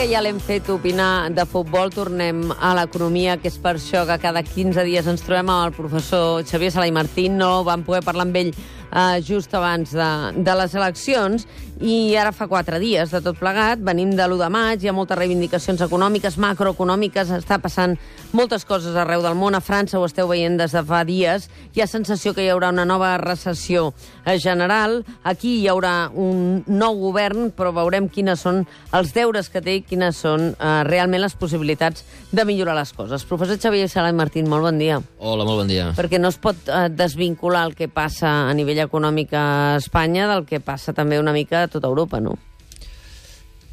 que 0.00 0.06
ja 0.08 0.22
l'hem 0.24 0.38
fet 0.40 0.64
opinar 0.72 1.28
de 1.36 1.44
futbol, 1.44 1.90
tornem 1.92 2.38
a 2.56 2.70
l'economia, 2.78 3.34
que 3.36 3.50
és 3.50 3.58
per 3.60 3.74
això 3.74 4.06
que 4.08 4.16
cada 4.22 4.40
15 4.40 4.80
dies 4.86 5.08
ens 5.12 5.20
trobem 5.20 5.50
amb 5.52 5.66
el 5.66 5.74
professor 5.76 6.40
Xavier 6.48 6.70
Sala 6.72 6.86
i 6.88 6.94
Martín. 6.96 7.36
No 7.36 7.66
vam 7.68 7.82
poder 7.84 8.00
parlar 8.06 8.24
amb 8.24 8.38
ell 8.40 8.54
eh, 8.92 9.20
just 9.22 9.54
abans 9.54 9.94
de, 9.96 10.10
de 10.36 10.54
les 10.60 10.74
eleccions 10.74 11.46
i 11.80 12.14
ara 12.20 12.28
fa 12.36 12.44
quatre 12.44 12.76
dies 12.76 13.08
de 13.08 13.22
tot 13.24 13.38
plegat, 13.40 13.80
venim 13.80 14.10
de 14.12 14.24
l'1 14.26 14.36
de 14.42 14.48
maig, 14.52 14.82
hi 14.84 14.90
ha 14.90 14.92
moltes 14.92 15.16
reivindicacions 15.16 15.80
econòmiques, 15.86 16.36
macroeconòmiques, 16.36 17.30
està 17.32 17.56
passant 17.62 17.94
moltes 18.36 18.66
coses 18.68 18.96
arreu 19.00 19.22
del 19.24 19.38
món, 19.38 19.56
a 19.56 19.62
França 19.64 19.98
ho 19.98 20.04
esteu 20.04 20.28
veient 20.28 20.58
des 20.60 20.74
de 20.76 20.82
fa 20.84 21.00
dies, 21.08 21.48
hi 21.72 21.80
ha 21.80 21.88
sensació 21.88 22.34
que 22.36 22.44
hi 22.44 22.50
haurà 22.52 22.68
una 22.68 22.84
nova 22.84 23.14
recessió 23.22 23.94
eh, 24.26 24.36
general, 24.38 25.00
aquí 25.24 25.56
hi 25.62 25.70
haurà 25.72 26.10
un 26.12 26.60
nou 26.68 27.00
govern, 27.00 27.48
però 27.56 27.72
veurem 27.72 28.10
quines 28.12 28.44
són 28.44 28.66
els 28.92 29.14
deures 29.16 29.48
que 29.48 29.64
té 29.64 29.78
i 29.80 29.84
quines 29.86 30.20
són 30.20 30.50
eh, 30.52 30.74
realment 30.84 31.24
les 31.24 31.38
possibilitats 31.40 32.04
de 32.30 32.44
millorar 32.44 32.76
les 32.76 32.92
coses. 32.92 33.24
Professor 33.24 33.56
Xavier 33.56 33.88
Sala 33.88 34.12
i 34.12 34.18
Martín, 34.20 34.52
molt 34.52 34.68
bon 34.68 34.76
dia. 34.78 35.00
Hola, 35.18 35.48
molt 35.48 35.64
bon 35.64 35.72
dia. 35.72 35.88
Perquè 35.96 36.20
no 36.20 36.28
es 36.28 36.36
pot 36.36 36.68
eh, 36.68 36.90
desvincular 36.92 37.64
el 37.70 37.74
que 37.78 37.88
passa 37.88 38.50
a 38.50 38.54
nivell 38.54 38.79
econòmic 38.86 39.34
a 39.36 39.46
Espanya 39.80 40.28
del 40.30 40.46
que 40.48 40.62
passa 40.64 40.94
també 40.96 41.18
una 41.20 41.34
mica 41.36 41.64
a 41.64 41.72
tota 41.72 41.90
Europa, 41.90 42.20
no? 42.20 42.38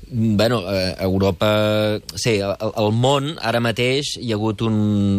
Bueno, 0.09 0.63
a 0.67 1.03
Europa... 1.03 1.99
Sí, 2.15 2.39
al, 2.39 2.55
al 2.55 2.93
món 2.95 3.33
ara 3.43 3.59
mateix 3.59 4.13
hi 4.21 4.31
ha 4.31 4.37
hagut 4.37 4.63
un, 4.63 4.77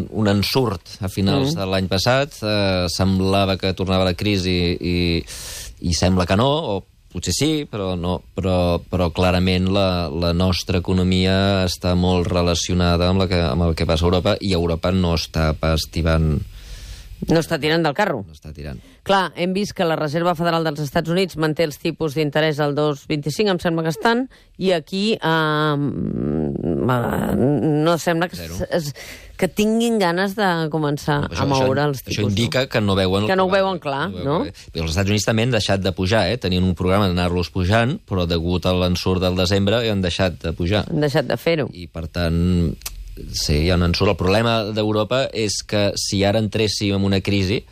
un 0.08 0.30
ensurt 0.32 0.96
a 1.04 1.10
finals 1.12 1.52
mm. 1.52 1.58
de 1.60 1.66
l'any 1.68 1.88
passat. 1.90 2.38
Eh, 2.40 2.86
semblava 2.92 3.58
que 3.60 3.74
tornava 3.76 4.08
la 4.08 4.16
crisi 4.16 4.56
i, 4.72 4.94
i 5.84 5.96
sembla 5.96 6.24
que 6.28 6.38
no, 6.40 6.48
o 6.48 6.78
potser 7.12 7.34
sí, 7.36 7.52
però, 7.68 7.94
no, 7.96 8.18
però, 8.36 8.78
però 8.80 9.10
clarament 9.12 9.68
la, 9.72 10.08
la 10.08 10.32
nostra 10.36 10.80
economia 10.80 11.64
està 11.66 11.94
molt 11.96 12.28
relacionada 12.28 13.08
amb, 13.08 13.24
la 13.24 13.28
que, 13.28 13.40
amb 13.44 13.68
el 13.68 13.76
que 13.76 13.88
passa 13.88 14.06
a 14.06 14.10
Europa 14.10 14.36
i 14.40 14.54
Europa 14.56 14.92
no 14.94 15.16
està 15.18 15.52
pas 15.58 15.88
tirant... 15.92 16.36
No 17.26 17.40
està 17.42 17.58
tirant 17.58 17.82
del 17.82 17.94
carro. 17.98 18.22
No 18.26 18.32
està 18.36 18.52
tirant. 18.54 18.78
Clar, 19.02 19.32
hem 19.34 19.52
vist 19.56 19.74
que 19.74 19.84
la 19.88 19.96
Reserva 19.98 20.36
Federal 20.38 20.62
dels 20.66 20.80
Estats 20.84 21.10
Units 21.10 21.36
manté 21.40 21.64
els 21.66 21.78
tipus 21.82 22.14
d'interès 22.14 22.60
al 22.62 22.76
2,25, 22.76 23.50
em 23.50 23.58
sembla 23.62 23.82
que 23.86 23.92
estan, 23.94 24.28
i 24.58 24.70
aquí 24.76 25.02
eh, 25.18 25.74
no 27.86 27.96
sembla 27.98 28.28
que, 28.28 28.36
es, 28.70 28.94
que 29.36 29.48
tinguin 29.48 29.98
ganes 29.98 30.34
de 30.38 30.48
començar 30.72 31.20
Això- 31.28 31.42
a 31.42 31.46
moure 31.50 31.80
això, 31.82 31.88
els 31.90 32.02
tipus. 32.02 32.18
Això 32.18 32.28
indica 32.28 32.66
que 32.70 32.80
no 32.80 32.94
veuen... 32.98 33.26
Que 33.26 33.36
no 33.38 33.46
ho 33.48 33.52
veuen 33.52 33.78
clar, 33.82 34.08
no? 34.10 34.40
Però 34.72 34.84
els 34.86 34.92
Estats 34.94 35.10
Units 35.10 35.26
també 35.28 35.46
han 35.46 35.54
deixat 35.54 35.82
de 35.84 35.92
pujar, 35.96 36.26
eh? 36.30 36.38
Tenien 36.42 36.64
un 36.66 36.74
programa 36.78 37.08
d'anar-los 37.10 37.50
pujant, 37.54 37.98
però 38.08 38.26
degut 38.30 38.66
a 38.66 38.74
l'ensurt 38.76 39.22
del 39.24 39.36
desembre 39.38 39.82
han 39.88 40.02
deixat 40.04 40.38
de 40.42 40.52
pujar. 40.52 40.84
Han 40.90 41.02
deixat 41.06 41.26
de 41.28 41.36
fer-ho. 41.40 41.68
I, 41.72 41.86
per 41.90 42.06
tant, 42.08 42.74
sí, 43.32 43.64
hi 43.64 43.70
ha 43.70 43.76
un 43.78 43.82
ensurt. 43.88 44.10
El 44.14 44.16
problema 44.20 44.60
d'Europa 44.74 45.24
és 45.32 45.60
que 45.66 45.92
si 45.98 46.22
ara 46.24 46.38
entréssim 46.42 46.94
en 46.96 47.04
una 47.04 47.20
crisi, 47.20 47.62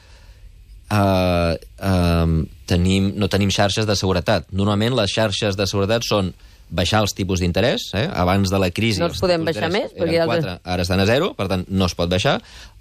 eh, 0.90 1.58
eh, 1.78 2.44
tenim, 2.66 3.12
no 3.16 3.28
tenim 3.28 3.50
xarxes 3.50 3.86
de 3.86 3.96
seguretat. 3.96 4.48
Normalment 4.52 4.96
les 4.98 5.12
xarxes 5.12 5.56
de 5.58 5.66
seguretat 5.66 6.06
són 6.06 6.32
baixar 6.68 7.00
els 7.04 7.14
tipus 7.14 7.38
d'interès, 7.42 7.92
eh? 7.94 8.08
abans 8.10 8.50
de 8.50 8.58
la 8.58 8.70
crisi... 8.74 8.98
No 8.98 9.06
els 9.06 9.20
podem 9.22 9.44
baixar 9.46 9.68
més, 9.70 9.92
perquè 9.94 10.16
ja- 10.18 10.26
4, 10.26 10.56
ara 10.64 10.82
estan 10.82 10.98
a 11.00 11.06
zero, 11.06 11.32
per 11.38 11.46
tant, 11.52 11.62
no 11.68 11.86
es 11.86 11.94
pot 11.94 12.10
baixar. 12.10 12.40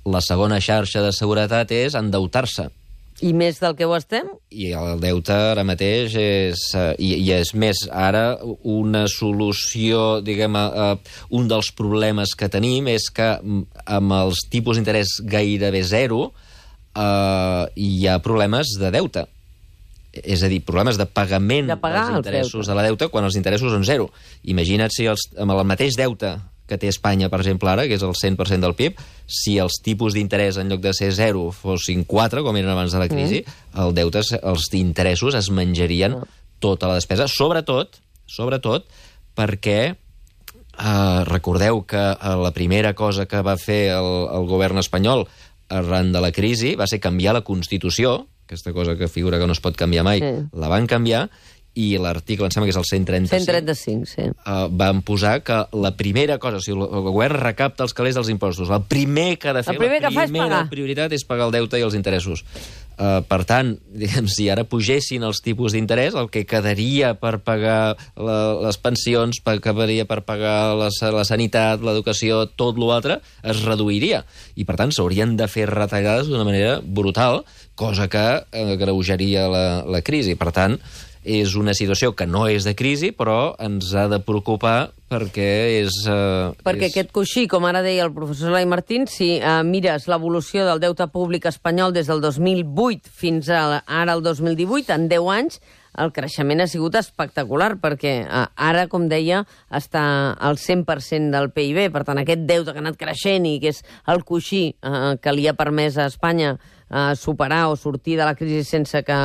La 0.09 0.21
segona 0.25 0.58
xarxa 0.61 1.03
de 1.05 1.11
seguretat 1.13 1.69
és 1.71 1.93
endeutar-se. 1.97 2.71
I 3.23 3.31
més 3.31 3.61
del 3.61 3.75
que 3.80 3.88
ho 3.88 3.94
estem? 3.95 4.27
I 4.52 4.73
el 4.75 4.99
deute 4.99 5.35
ara 5.53 5.63
mateix 5.67 6.17
és... 6.19 6.63
eh, 6.75 6.95
I, 6.99 7.13
i 7.23 7.30
és 7.38 7.53
més, 7.55 7.85
ara 7.88 8.25
una 8.67 9.05
solució, 9.11 10.20
diguem, 10.26 10.58
eh, 10.59 10.89
un 11.37 11.48
dels 11.48 11.71
problemes 11.77 12.36
que 12.36 12.49
tenim 12.52 12.89
és 12.92 13.08
que 13.15 13.30
mm, 13.37 13.86
amb 13.99 14.17
els 14.17 14.43
tipus 14.52 14.76
d'interès 14.76 15.21
gairebé 15.31 15.86
zero 15.87 16.26
eh, 16.27 17.64
hi 17.76 17.93
ha 18.11 18.20
problemes 18.26 18.76
de 18.81 18.92
deute. 18.92 19.23
És 20.15 20.43
a 20.43 20.49
dir, 20.52 20.61
problemes 20.64 20.99
de 20.99 21.08
pagament 21.08 21.67
De 21.71 21.76
dels 21.76 21.95
els 21.99 22.20
interessos 22.20 22.67
de 22.67 22.76
la 22.76 22.83
deute 22.87 23.09
quan 23.11 23.27
els 23.27 23.36
interessos 23.39 23.71
són 23.71 23.87
zero. 23.87 24.09
Imagina't 24.43 24.92
si 24.92 25.08
els, 25.11 25.27
amb 25.39 25.55
el 25.55 25.64
mateix 25.67 25.95
deute 25.99 26.36
que 26.65 26.77
té 26.81 26.89
Espanya, 26.89 27.30
per 27.30 27.42
exemple, 27.43 27.70
ara, 27.70 27.86
que 27.87 27.98
és 27.98 28.03
el 28.05 28.15
100% 28.17 28.64
del 28.64 28.73
PIB, 28.77 29.02
si 29.30 29.58
els 29.61 29.77
tipus 29.86 30.15
d'interès 30.17 30.58
en 30.58 30.71
lloc 30.71 30.81
de 30.81 30.93
ser 30.98 31.11
0 31.14 31.52
fossin 31.53 32.03
4, 32.09 32.42
com 32.45 32.58
eren 32.58 32.73
abans 32.73 32.95
de 32.95 33.02
la 33.02 33.09
crisi, 33.11 33.43
mm. 33.45 33.81
el 33.83 33.93
deute, 33.98 34.23
els 34.42 34.70
interessos 34.73 35.37
es 35.37 35.52
menjarien 35.53 36.17
tota 36.64 36.89
la 36.89 36.98
despesa, 36.98 37.27
sobretot, 37.30 37.99
sobretot 38.26 38.87
perquè 39.37 39.80
eh, 39.93 41.23
recordeu 41.30 41.83
que 41.86 42.02
eh, 42.15 42.36
la 42.42 42.53
primera 42.55 42.93
cosa 42.97 43.27
que 43.30 43.42
va 43.45 43.58
fer 43.61 43.92
el, 43.93 44.11
el 44.33 44.47
govern 44.49 44.82
espanyol 44.82 45.27
arran 45.70 46.11
de 46.14 46.21
la 46.21 46.32
crisi 46.32 46.76
va 46.77 46.87
ser 46.87 47.02
canviar 47.02 47.33
la 47.36 47.43
Constitució, 47.45 48.26
aquesta 48.45 48.73
cosa 48.73 48.95
que 48.97 49.09
figura 49.09 49.39
que 49.42 49.47
no 49.49 49.53
es 49.53 49.61
pot 49.61 49.77
canviar 49.77 50.05
mai, 50.05 50.21
Sí. 50.21 50.33
la 50.53 50.70
van 50.70 50.86
canviar, 50.87 51.30
i 51.75 51.89
l'article, 51.99 52.47
em 52.47 52.53
sembla 52.53 52.69
que 52.69 52.73
és 52.73 52.80
el 52.80 52.87
135, 52.87 53.43
135, 53.43 54.08
sí. 54.08 54.27
uh, 54.31 54.65
van 54.71 55.02
posar 55.05 55.41
que 55.43 55.58
la 55.75 55.91
primera 55.99 56.39
cosa, 56.39 56.61
o 56.61 56.63
sigui, 56.63 56.80
el 56.80 57.03
govern 57.09 57.36
recapta 57.41 57.83
els 57.83 57.93
calés 57.95 58.15
dels 58.15 58.31
impostos. 58.31 58.71
El 58.71 58.86
primer 58.87 59.36
que 59.39 59.52
ha 59.52 59.55
de 59.58 59.63
fer, 59.65 59.75
El 59.75 59.83
primer 59.83 59.99
la 59.99 60.08
que 60.08 60.15
fa 60.15 60.23
és 60.23 60.31
primera 60.31 60.49
pagar. 60.55 60.71
prioritat 60.71 61.15
és 61.17 61.27
pagar 61.27 61.49
el 61.49 61.55
deute 61.58 61.80
i 61.80 61.83
els 61.83 61.97
interessos. 61.99 62.45
Uh, 62.95 63.19
per 63.27 63.41
tant, 63.43 63.73
diguem, 64.02 64.30
si 64.31 64.47
ara 64.52 64.64
pugessin 64.64 65.25
els 65.27 65.41
tipus 65.43 65.75
d'interès, 65.75 66.15
el 66.15 66.30
que 66.31 66.45
quedaria 66.47 67.11
per 67.19 67.41
pagar 67.43 67.97
la, 68.15 68.37
les 68.64 68.80
pensions, 68.80 69.41
per, 69.43 69.58
quedaria 69.64 70.08
per 70.08 70.21
pagar 70.23 70.77
la, 70.80 70.87
la 71.11 71.25
sanitat, 71.27 71.83
l'educació, 71.83 72.45
tot 72.55 72.80
l'altre, 72.80 73.19
es 73.43 73.65
reduiria. 73.67 74.23
I, 74.55 74.64
per 74.64 74.80
tant, 74.80 74.95
s'haurien 74.95 75.35
de 75.35 75.49
fer 75.52 75.67
retallades 75.67 76.31
d'una 76.31 76.47
manera 76.47 76.80
brutal, 76.80 77.43
cosa 77.75 78.08
que 78.08 78.23
eh, 78.39 78.77
greujaria 78.80 79.49
la, 79.52 79.65
la 79.83 79.99
crisi. 79.99 80.37
Per 80.39 80.55
tant, 80.55 80.80
és 81.25 81.55
una 81.58 81.73
situació 81.73 82.13
que 82.15 82.27
no 82.30 82.45
és 82.47 82.63
de 82.63 82.75
crisi, 82.77 83.09
però 83.11 83.55
ens 83.59 83.89
ha 83.97 84.05
de 84.11 84.21
preocupar 84.23 84.91
perquè 85.09 85.49
és... 85.81 85.97
Eh, 86.09 86.53
Perquè 86.65 86.87
és... 86.87 86.93
aquest 86.93 87.13
coixí, 87.15 87.45
com 87.49 87.65
ara 87.65 87.83
deia 87.86 88.05
el 88.05 88.13
professor 88.13 88.53
Elai 88.53 88.67
Martín, 88.69 89.09
si 89.09 89.35
eh, 89.37 89.55
mires 89.65 90.08
l'evolució 90.11 90.65
del 90.69 90.81
deute 90.83 91.08
públic 91.14 91.47
espanyol 91.49 91.95
des 91.95 92.09
del 92.11 92.21
2008 92.23 93.09
fins 93.09 93.49
a, 93.49 93.81
ara 93.85 94.15
al 94.15 94.23
2018, 94.25 94.93
en 94.93 95.09
10 95.09 95.33
anys, 95.37 95.59
el 96.02 96.11
creixement 96.11 96.59
ha 96.59 96.67
sigut 96.67 96.97
espectacular, 96.99 97.75
perquè 97.81 98.15
eh, 98.25 98.45
ara, 98.55 98.85
com 98.91 99.08
deia, 99.11 99.43
està 99.73 100.05
al 100.35 100.59
100% 100.61 101.31
del 101.33 101.52
PIB. 101.55 101.85
Per 101.93 102.03
tant, 102.08 102.21
aquest 102.21 102.45
deute 102.49 102.73
que 102.73 102.81
ha 102.81 102.85
anat 102.85 102.99
creixent 102.99 103.47
i 103.49 103.58
que 103.64 103.71
és 103.73 103.83
el 104.11 104.25
coixí 104.27 104.67
eh, 104.73 105.15
que 105.21 105.35
li 105.35 105.47
ha 105.47 105.58
permès 105.58 105.97
a 105.97 106.09
Espanya 106.11 106.55
eh, 106.89 107.15
superar 107.15 107.67
o 107.71 107.75
sortir 107.75 108.17
de 108.19 108.25
la 108.25 108.35
crisi 108.35 108.63
sense 108.67 109.01
que 109.03 109.17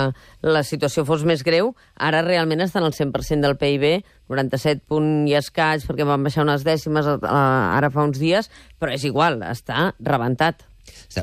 la 0.43 0.63
situació 0.65 1.05
fos 1.09 1.25
més 1.29 1.43
greu, 1.45 1.75
ara 1.97 2.23
realment 2.23 2.61
estan 2.65 2.85
al 2.87 2.93
100% 2.97 3.41
del 3.45 3.57
PIB, 3.61 4.03
97 4.31 4.83
punt 4.89 5.27
i 5.29 5.35
escaig, 5.39 5.85
perquè 5.89 6.07
van 6.07 6.23
baixar 6.25 6.45
unes 6.47 6.65
dècimes 6.65 7.07
eh, 7.07 7.19
ara 7.31 7.91
fa 7.91 8.07
uns 8.07 8.19
dies, 8.23 8.51
però 8.79 8.93
és 8.95 9.05
igual, 9.05 9.43
està 9.51 9.93
rebentat. 10.01 10.67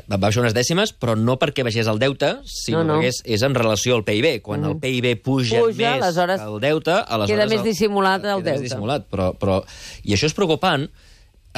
Va 0.08 0.16
baixar 0.20 0.40
unes 0.42 0.54
dècimes, 0.56 0.94
però 0.96 1.12
no 1.16 1.34
perquè 1.40 1.60
baixés 1.64 1.88
el 1.90 1.98
deute, 2.00 2.38
sinó 2.48 2.78
No, 2.82 2.84
no. 2.84 2.94
perquè 2.98 3.08
és, 3.10 3.18
és 3.36 3.42
en 3.44 3.54
relació 3.56 3.96
al 3.98 4.04
PIB. 4.04 4.40
Quan 4.44 4.64
el 4.64 4.78
PIB 4.80 5.10
puja, 5.24 5.60
Puja, 5.60 5.76
més 5.76 6.02
aleshores 6.06 6.40
que 6.40 6.46
el 6.48 6.60
deute... 6.62 6.94
Aleshores 6.94 7.34
queda 7.34 7.46
més 7.50 7.60
el- 7.60 7.66
dissimulat 7.66 8.24
el 8.24 8.36
més 8.40 8.44
deute. 8.46 8.62
dissimulat, 8.64 9.04
però, 9.12 9.32
però... 9.36 9.58
I 10.04 10.14
això 10.16 10.28
és 10.30 10.36
preocupant. 10.36 10.86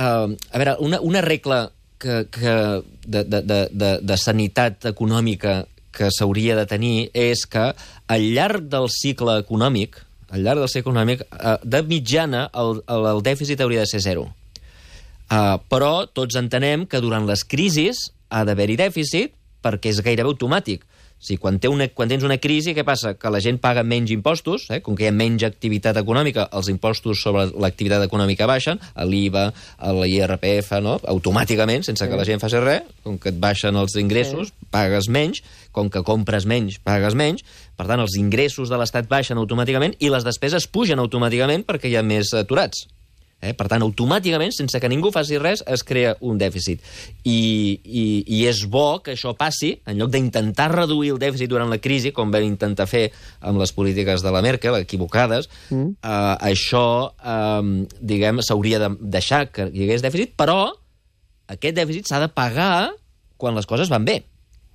Uh, 0.01 0.33
a 0.51 0.59
veure, 0.63 0.77
una, 0.87 1.01
una 1.07 1.21
regla 1.23 1.69
que, 2.01 2.25
que 2.33 2.55
de, 3.07 3.25
de, 3.25 3.43
de, 3.43 3.61
de, 3.71 3.91
de 4.03 4.17
sanitat 4.19 4.89
econòmica 4.91 5.61
que 5.95 6.09
s'hauria 6.15 6.57
de 6.59 6.67
tenir 6.71 7.11
és 7.15 7.45
que 7.51 7.71
al 8.11 8.27
llarg 8.35 8.69
del 8.73 8.89
cicle 8.93 9.37
econòmic, 9.43 10.01
al 10.31 10.47
llarg 10.47 10.63
del 10.63 10.71
cicle 10.73 10.89
econòmic, 10.89 11.25
uh, 11.37 11.57
de 11.63 11.83
mitjana, 11.87 12.47
el, 12.55 12.81
el, 12.87 13.09
el 13.15 13.25
dèficit 13.27 13.61
hauria 13.61 13.85
de 13.85 13.91
ser 13.91 14.03
zero. 14.07 14.29
Uh, 15.31 15.59
però 15.71 16.07
tots 16.11 16.39
entenem 16.41 16.87
que 16.91 17.03
durant 17.03 17.27
les 17.29 17.45
crisis 17.47 18.09
ha 18.31 18.43
d'haver-hi 18.47 18.79
dèficit 18.81 19.37
perquè 19.63 19.93
és 19.93 20.01
gairebé 20.03 20.33
automàtic. 20.33 20.87
O 21.21 21.25
sigui, 21.27 21.37
quan, 21.37 21.59
té 21.61 21.69
una, 21.69 21.85
quan 21.93 22.09
tens 22.09 22.23
una 22.25 22.39
crisi, 22.41 22.73
què 22.73 22.81
passa? 22.87 23.13
Que 23.21 23.29
la 23.29 23.43
gent 23.45 23.59
paga 23.61 23.83
menys 23.85 24.09
impostos, 24.15 24.63
eh? 24.73 24.79
com 24.81 24.97
que 24.97 25.05
hi 25.05 25.11
ha 25.11 25.13
menys 25.13 25.45
activitat 25.45 25.99
econòmica, 26.01 26.47
els 26.57 26.71
impostos 26.73 27.21
sobre 27.21 27.43
l'activitat 27.61 28.07
econòmica 28.07 28.49
baixen, 28.49 28.81
l'IVA, 29.05 29.51
l'IRPF, 30.01 30.71
no? 30.81 30.95
automàticament, 31.13 31.85
sense 31.85 32.09
que 32.09 32.17
la 32.17 32.25
gent 32.25 32.41
faci 32.41 32.63
res, 32.65 32.89
com 33.05 33.19
que 33.21 33.35
et 33.35 33.41
baixen 33.43 33.77
els 33.77 33.99
ingressos, 34.01 34.55
pagues 34.73 35.11
menys, 35.13 35.43
com 35.77 35.93
que 35.93 36.01
compres 36.09 36.49
menys, 36.49 36.81
pagues 36.81 37.19
menys, 37.19 37.45
per 37.77 37.85
tant, 37.91 38.01
els 38.01 38.17
ingressos 38.17 38.73
de 38.73 38.81
l'Estat 38.81 39.13
baixen 39.13 39.37
automàticament 39.41 39.99
i 40.01 40.09
les 40.09 40.25
despeses 40.25 40.67
pugen 40.73 41.05
automàticament 41.05 41.69
perquè 41.69 41.93
hi 41.93 42.01
ha 42.01 42.07
més 42.07 42.33
aturats. 42.37 42.87
Eh? 43.41 43.55
Per 43.57 43.67
tant, 43.73 43.81
automàticament, 43.85 44.53
sense 44.53 44.77
que 44.81 44.89
ningú 44.93 45.11
faci 45.15 45.39
res, 45.41 45.63
es 45.65 45.85
crea 45.87 46.13
un 46.21 46.39
dèficit. 46.41 46.83
I, 47.25 47.41
i, 47.85 48.05
i 48.29 48.43
és 48.51 48.63
bo 48.69 49.01
que 49.05 49.15
això 49.17 49.33
passi, 49.39 49.73
en 49.89 49.97
lloc 50.01 50.13
d'intentar 50.13 50.69
reduir 50.75 51.15
el 51.15 51.23
dèficit 51.23 51.49
durant 51.53 51.73
la 51.73 51.81
crisi, 51.81 52.13
com 52.17 52.33
vam 52.33 52.45
intentar 52.45 52.89
fer 52.91 53.07
amb 53.41 53.61
les 53.63 53.73
polítiques 53.73 54.25
de 54.25 54.35
la 54.35 54.45
Merkel, 54.45 54.77
equivocades, 54.83 55.49
mm. 55.71 55.89
eh, 56.05 56.35
això, 56.53 56.87
eh, 57.17 57.87
diguem, 58.13 58.45
s'hauria 58.45 58.83
de 58.83 58.93
deixar 59.01 59.47
que 59.49 59.71
hi 59.73 59.87
hagués 59.87 60.05
dèficit, 60.05 60.37
però 60.37 60.61
aquest 61.51 61.79
dèficit 61.81 62.11
s'ha 62.11 62.21
de 62.23 62.29
pagar 62.29 62.91
quan 63.41 63.57
les 63.57 63.67
coses 63.67 63.89
van 63.91 64.05
bé. 64.05 64.21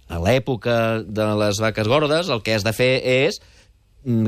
A 0.09 0.17
l'època 0.21 1.03
de 1.05 1.25
les 1.39 1.61
vaques 1.61 1.87
gordes, 1.89 2.29
el 2.33 2.41
que 2.45 2.57
has 2.57 2.65
de 2.65 2.73
fer 2.73 2.93
és 3.05 3.39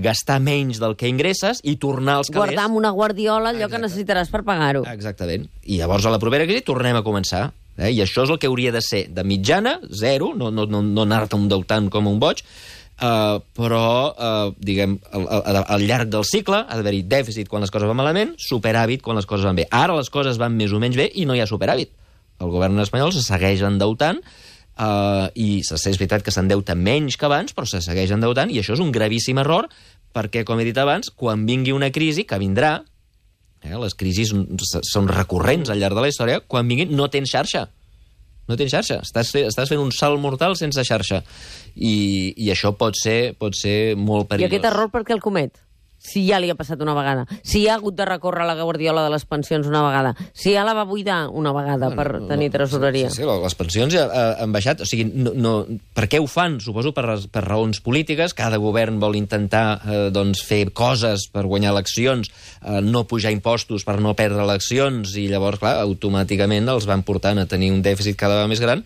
gastar 0.03 0.39
menys 0.43 0.81
del 0.81 0.95
que 0.97 1.09
ingresses 1.09 1.61
i 1.63 1.77
tornar 1.81 2.19
als 2.21 2.31
calés... 2.31 2.53
Guardar 2.53 2.65
amb 2.67 2.79
una 2.79 2.91
guardiola 2.95 3.51
allò 3.51 3.67
Exacte. 3.67 3.75
que 3.75 3.83
necessitaràs 3.85 4.31
per 4.33 4.43
pagar-ho. 4.47 4.83
Exactament. 4.89 5.45
I 5.65 5.77
llavors 5.81 6.07
a 6.07 6.13
la 6.13 6.19
propera 6.21 6.47
crisi 6.49 6.65
tornem 6.65 6.97
a 6.97 7.03
començar. 7.05 7.51
Eh? 7.77 7.91
I 7.93 8.01
això 8.01 8.25
és 8.25 8.33
el 8.33 8.39
que 8.41 8.49
hauria 8.49 8.73
de 8.73 8.81
ser 8.81 9.05
de 9.13 9.23
mitjana, 9.23 9.77
zero, 9.93 10.33
no, 10.35 10.49
no, 10.51 10.65
no, 10.65 10.81
no 10.81 11.05
anar-te 11.05 11.37
deutant 11.47 11.91
com 11.93 12.09
un 12.09 12.19
boig, 12.23 12.43
Uh, 12.97 13.37
però, 13.53 14.09
uh, 14.17 14.55
diguem, 14.57 14.95
al, 15.13 15.27
al, 15.29 15.57
al 15.69 15.83
llarg 15.85 16.09
del 16.09 16.23
cicle 16.25 16.63
ha 16.65 16.77
d'haver-hi 16.79 17.03
dèficit 17.05 17.45
quan 17.45 17.61
les 17.61 17.69
coses 17.69 17.85
van 17.85 17.99
malament, 17.99 18.31
superàvit 18.41 19.03
quan 19.05 19.19
les 19.19 19.27
coses 19.29 19.45
van 19.45 19.59
bé. 19.59 19.67
Ara 19.69 19.93
les 19.99 20.09
coses 20.09 20.39
van 20.41 20.55
més 20.57 20.73
o 20.73 20.79
menys 20.81 20.97
bé 20.97 21.05
i 21.13 21.27
no 21.29 21.35
hi 21.37 21.43
ha 21.43 21.45
superàvit. 21.45 21.91
El 22.41 22.49
govern 22.49 22.81
espanyol 22.81 23.13
se 23.13 23.21
segueix 23.21 23.61
endeutant 23.65 24.17
Uh, 24.77 25.31
I 25.33 25.63
és 25.65 25.97
veritat 25.97 26.21
que 26.21 26.33
s'endeuta 26.33 26.75
menys 26.77 27.17
que 27.17 27.25
abans, 27.25 27.55
però 27.57 27.65
se 27.65 27.81
segueix 27.81 28.11
endeutant, 28.13 28.51
i 28.53 28.59
això 28.61 28.75
és 28.75 28.83
un 28.83 28.91
gravíssim 28.93 29.39
error, 29.41 29.65
perquè, 30.13 30.43
com 30.45 30.59
he 30.61 30.67
dit 30.67 30.77
abans, 30.77 31.09
quan 31.09 31.47
vingui 31.49 31.73
una 31.73 31.89
crisi, 31.93 32.27
que 32.29 32.37
vindrà, 32.37 32.75
eh, 33.63 33.73
les 33.73 33.97
crisis 33.97 34.33
són 34.91 35.09
recurrents 35.09 35.73
al 35.73 35.81
llarg 35.81 35.97
de 35.97 36.05
la 36.05 36.11
història, 36.13 36.43
quan 36.45 36.69
vinguin 36.69 36.93
no 36.95 37.09
tens 37.09 37.33
xarxa. 37.33 37.67
No 38.47 38.55
tens 38.55 38.71
xarxa. 38.71 39.01
Estàs, 39.03 39.33
estàs 39.49 39.71
fent 39.73 39.81
un 39.81 39.91
salt 39.91 40.21
mortal 40.23 40.55
sense 40.55 40.83
xarxa. 40.87 41.23
I, 41.75 41.95
i 42.37 42.51
això 42.53 42.71
pot 42.79 42.95
ser, 42.95 43.33
pot 43.39 43.57
ser 43.57 43.97
molt 43.99 44.29
perillós. 44.29 44.47
I 44.47 44.55
aquest 44.55 44.69
error 44.69 44.93
per 44.93 45.03
què 45.07 45.17
el 45.17 45.23
comet? 45.25 45.57
Si 45.97 46.23
ja 46.27 46.39
li 46.39 46.49
ha 46.51 46.55
passat 46.57 46.81
una 46.83 46.95
vegada, 46.97 47.25
si 47.43 47.65
ha 47.67 47.75
hagut 47.75 47.95
de 47.97 48.05
recórrer 48.07 48.45
a 48.45 48.47
la 48.47 48.55
guardiola 48.61 49.03
de 49.05 49.11
les 49.13 49.25
pensions 49.25 49.67
una 49.67 49.83
vegada, 49.85 50.13
si 50.33 50.53
ja 50.53 50.63
la 50.67 50.75
va 50.77 50.85
buidar 50.87 51.27
una 51.29 51.51
vegada 51.55 51.89
no, 51.89 51.95
per 51.97 52.07
no, 52.21 52.27
tenir 52.29 52.49
tresoreria. 52.53 53.09
Sí, 53.11 53.23
sí, 53.23 53.27
les 53.27 53.57
pensions 53.57 53.93
ja 53.93 54.05
uh, 54.07 54.27
han 54.43 54.53
baixat. 54.55 54.83
O 54.85 54.87
sigui, 54.89 55.07
no, 55.09 55.33
no, 55.35 55.53
per 55.97 56.07
què 56.11 56.21
ho 56.21 56.29
fan? 56.31 56.59
Suposo 56.63 56.93
per, 56.95 57.05
per 57.33 57.43
raons 57.47 57.81
polítiques. 57.83 58.35
Cada 58.37 58.61
govern 58.61 59.01
vol 59.03 59.17
intentar 59.19 59.65
uh, 59.77 59.97
doncs, 60.13 60.43
fer 60.47 60.67
coses 60.77 61.27
per 61.33 61.47
guanyar 61.49 61.73
eleccions, 61.75 62.31
uh, 62.61 62.79
no 62.85 63.07
pujar 63.09 63.33
impostos 63.35 63.85
per 63.87 63.97
no 64.03 64.15
perdre 64.17 64.45
eleccions, 64.45 65.17
i 65.17 65.27
llavors, 65.31 65.61
clar, 65.63 65.77
automàticament 65.83 66.69
els 66.71 66.87
van 66.89 67.03
portant 67.07 67.41
a 67.41 67.49
tenir 67.49 67.73
un 67.73 67.83
dèficit 67.85 68.17
cada 68.19 68.37
vegada 68.37 68.53
més 68.53 68.63
gran 68.63 68.85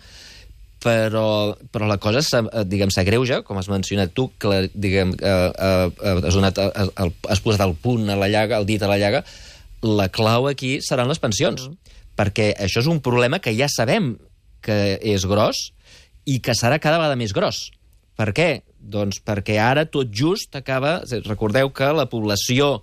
però, 0.82 1.54
però 1.72 1.88
la 1.88 2.00
cosa 2.02 2.24
eh, 2.24 2.64
diguem 2.66 2.92
s'agreuja, 2.94 3.42
com 3.46 3.60
has 3.62 3.70
mencionat 3.70 4.16
tu, 4.18 4.30
que 4.42 4.50
la, 4.50 4.62
diguem, 4.74 5.14
eh, 5.14 5.34
eh, 5.52 6.16
has, 6.26 6.34
donat, 6.34 6.58
eh, 6.58 6.88
el, 7.06 7.14
has 7.30 7.44
posat 7.44 7.64
el 7.68 7.76
punt 7.78 8.10
a 8.10 8.18
la 8.18 8.30
llaga, 8.32 8.58
el 8.58 8.66
dit 8.70 8.82
a 8.82 8.90
la 8.90 8.98
llaga, 9.02 9.24
la 9.86 10.10
clau 10.14 10.50
aquí 10.50 10.80
seran 10.86 11.10
les 11.12 11.22
pensions, 11.22 11.68
mm. 11.70 11.94
perquè 12.18 12.52
això 12.58 12.82
és 12.82 12.90
un 12.90 13.02
problema 13.06 13.40
que 13.42 13.54
ja 13.58 13.70
sabem 13.70 14.16
que 14.62 14.98
és 14.98 15.26
gros 15.30 15.70
i 16.30 16.40
que 16.42 16.58
serà 16.58 16.82
cada 16.82 17.00
vegada 17.02 17.18
més 17.18 17.34
gros. 17.34 17.70
Per 18.18 18.30
què? 18.38 18.50
Doncs 18.78 19.22
perquè 19.26 19.58
ara 19.62 19.88
tot 19.90 20.10
just 20.14 20.54
acaba... 20.58 21.00
Recordeu 21.26 21.72
que 21.74 21.88
la 21.96 22.10
població 22.10 22.82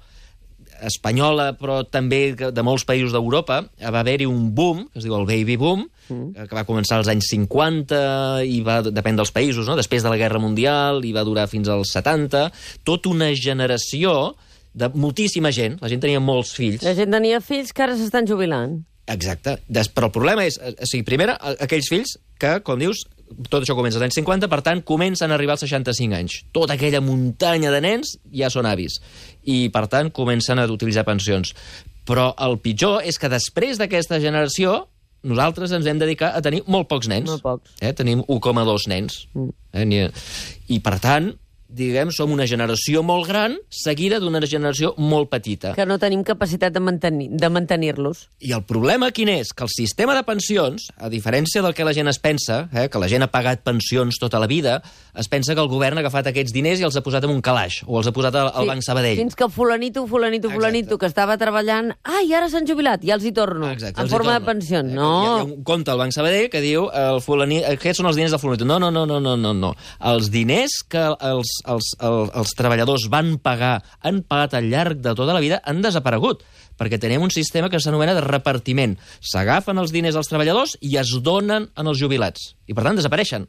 espanyola, 0.83 1.53
però 1.59 1.83
també 1.87 2.33
de 2.39 2.65
molts 2.67 2.87
països 2.87 3.15
d'Europa, 3.15 3.65
va 3.67 4.01
haver-hi 4.03 4.27
un 4.31 4.53
boom, 4.55 4.87
que 4.93 5.03
es 5.03 5.07
diu 5.07 5.15
el 5.19 5.27
baby 5.27 5.59
boom, 5.59 5.87
mm. 6.09 6.49
que 6.49 6.59
va 6.59 6.67
començar 6.69 6.99
als 6.99 7.11
anys 7.13 7.31
50 7.33 8.03
i 8.49 8.61
va, 8.67 8.81
depèn 8.87 9.21
dels 9.21 9.33
països, 9.35 9.69
no? 9.69 9.77
després 9.79 10.05
de 10.05 10.13
la 10.13 10.19
Guerra 10.21 10.41
Mundial, 10.43 11.05
i 11.05 11.15
va 11.17 11.27
durar 11.29 11.49
fins 11.51 11.71
als 11.73 11.95
70, 11.97 12.49
tota 12.89 13.13
una 13.13 13.31
generació 13.37 14.35
de 14.79 14.91
moltíssima 14.95 15.53
gent, 15.55 15.79
la 15.83 15.91
gent 15.91 16.03
tenia 16.05 16.23
molts 16.23 16.55
fills. 16.57 16.85
La 16.87 16.95
gent 16.97 17.13
tenia 17.15 17.41
fills 17.45 17.73
que 17.75 17.85
ara 17.87 17.97
s'estan 17.99 18.29
jubilant. 18.29 18.81
Exacte. 19.09 19.57
Des, 19.69 19.89
però 19.89 20.11
el 20.11 20.15
problema 20.15 20.45
és, 20.45 20.59
o 20.61 20.87
sigui, 20.87 21.07
primera, 21.09 21.39
aquells 21.65 21.89
fills 21.89 22.19
que, 22.39 22.59
com 22.65 22.81
dius, 22.81 23.07
tot 23.49 23.63
això 23.63 23.77
comença 23.77 23.99
als 23.99 24.07
anys 24.09 24.19
50, 24.21 24.49
per 24.53 24.61
tant, 24.65 24.83
comencen 24.87 25.33
a 25.33 25.37
arribar 25.37 25.57
als 25.57 25.65
65 25.67 26.17
anys. 26.17 26.39
Tota 26.57 26.77
aquella 26.77 27.01
muntanya 27.05 27.73
de 27.75 27.81
nens 27.85 28.17
ja 28.35 28.51
són 28.53 28.69
avis. 28.69 28.99
I, 29.45 29.69
per 29.75 29.87
tant, 29.91 30.13
comencen 30.15 30.61
a 30.61 30.69
utilitzar 30.71 31.07
pensions. 31.09 31.55
Però 32.09 32.31
el 32.45 32.59
pitjor 32.65 33.05
és 33.05 33.21
que 33.21 33.33
després 33.33 33.81
d'aquesta 33.81 34.21
generació 34.23 34.87
nosaltres 35.27 35.73
ens 35.75 35.89
hem 35.91 35.99
dedicat 36.01 36.37
a 36.37 36.43
tenir 36.45 36.63
molt 36.71 36.89
pocs 36.91 37.09
nens. 37.11 37.31
Molt 37.31 37.45
pocs. 37.45 37.75
Eh? 37.81 37.93
Tenim 37.97 38.23
1,2 38.27 38.89
nens. 38.93 39.21
Mm. 39.35 39.53
Eh? 39.73 40.09
I, 40.69 40.81
per 40.85 40.99
tant, 41.03 41.33
diguem, 41.69 42.11
som 42.15 42.33
una 42.33 42.47
generació 42.49 43.03
molt 43.05 43.29
gran 43.29 43.57
seguida 43.69 44.19
d'una 44.21 44.41
generació 44.49 44.95
molt 44.97 45.29
petita. 45.31 45.75
Que 45.77 45.87
no 45.87 45.99
tenim 46.01 46.25
capacitat 46.25 46.73
de 46.73 46.81
mantenir-los. 46.81 47.39
De 47.39 47.51
mantenir 47.53 47.95
I 48.41 48.53
el 48.57 48.65
problema 48.65 49.11
quin 49.13 49.29
és? 49.29 49.53
Que 49.53 49.65
el 49.65 49.73
sistema 49.73 50.15
de 50.17 50.25
pensions, 50.25 50.89
a 50.97 51.09
diferència 51.13 51.63
del 51.63 51.75
que 51.75 51.85
la 51.85 51.93
gent 51.93 52.09
es 52.09 52.19
pensa, 52.19 52.69
eh, 52.73 52.89
que 52.89 52.99
la 52.99 53.09
gent 53.09 53.23
ha 53.23 53.31
pagat 53.31 53.63
pensions 53.65 54.19
tota 54.19 54.41
la 54.41 54.47
vida, 54.47 54.83
es 55.15 55.29
pensa 55.29 55.55
que 55.55 55.61
el 55.61 55.69
govern 55.69 55.99
ha 55.99 56.01
agafat 56.01 56.31
aquests 56.31 56.53
diners 56.55 56.81
i 56.81 56.87
els 56.89 56.97
ha 56.97 57.03
posat 57.05 57.25
en 57.25 57.35
un 57.35 57.43
calaix, 57.43 57.83
o 57.87 57.99
els 57.99 58.09
ha 58.09 58.13
posat 58.13 58.35
al, 58.35 58.51
al 58.55 58.65
sí, 58.65 58.69
Banc 58.73 58.87
Sabadell. 58.87 59.19
Fins 59.21 59.37
que 59.37 59.49
fulanito, 59.49 60.07
fulanito, 60.07 60.51
fulanito, 60.51 60.95
Exacte. 60.95 61.01
que 61.01 61.11
estava 61.13 61.39
treballant, 61.41 61.93
ai, 62.05 62.33
ara 62.33 62.49
s'han 62.49 62.67
jubilat, 62.69 63.05
ja 63.05 63.17
els 63.19 63.25
hi 63.25 63.33
torno, 63.37 63.71
Exacte, 63.73 64.01
en 64.01 64.09
forma 64.09 64.39
de 64.39 64.45
pensió. 64.47 64.81
Eh, 64.81 64.89
no. 64.89 65.11
Hi 65.23 65.27
ha, 65.27 65.37
hi 65.37 65.41
ha 65.41 65.49
un 65.49 65.65
compte 65.65 65.93
al 65.93 66.01
Banc 66.01 66.17
Sabadell 66.17 66.49
que 66.53 66.63
diu, 66.65 66.89
el 66.89 67.21
fulanito, 67.25 67.67
aquests 67.75 68.03
són 68.03 68.11
els 68.11 68.17
diners 68.17 68.35
del 68.35 68.43
fulanito. 68.43 68.69
No, 68.69 68.79
no, 68.79 68.91
no, 68.95 69.05
no, 69.07 69.21
no, 69.21 69.37
no, 69.37 69.55
no. 69.55 69.75
Els 70.13 70.31
diners 70.33 70.81
que 70.89 71.05
els 71.33 71.58
els, 71.67 71.91
els, 71.99 72.33
els 72.37 72.55
treballadors 72.59 73.09
van 73.13 73.37
pagar, 73.43 73.79
han 74.05 74.23
pagat 74.27 74.57
al 74.59 74.69
llarg 74.71 75.03
de 75.03 75.15
tota 75.19 75.35
la 75.37 75.43
vida, 75.45 75.61
han 75.65 75.83
desaparegut 75.85 76.45
perquè 76.79 77.01
tenim 77.03 77.25
un 77.27 77.35
sistema 77.35 77.71
que 77.71 77.81
s'anomena 77.83 78.15
de 78.15 78.25
repartiment. 78.25 78.97
S'agafen 79.21 79.81
els 79.83 79.93
diners 79.95 80.15
dels 80.15 80.31
treballadors 80.31 80.77
i 80.81 80.95
es 81.01 81.15
donen 81.25 81.69
en 81.75 81.91
els 81.91 81.99
jubilats. 81.99 82.53
I, 82.67 82.75
per 82.75 82.87
tant, 82.87 82.99
desapareixen. 82.99 83.49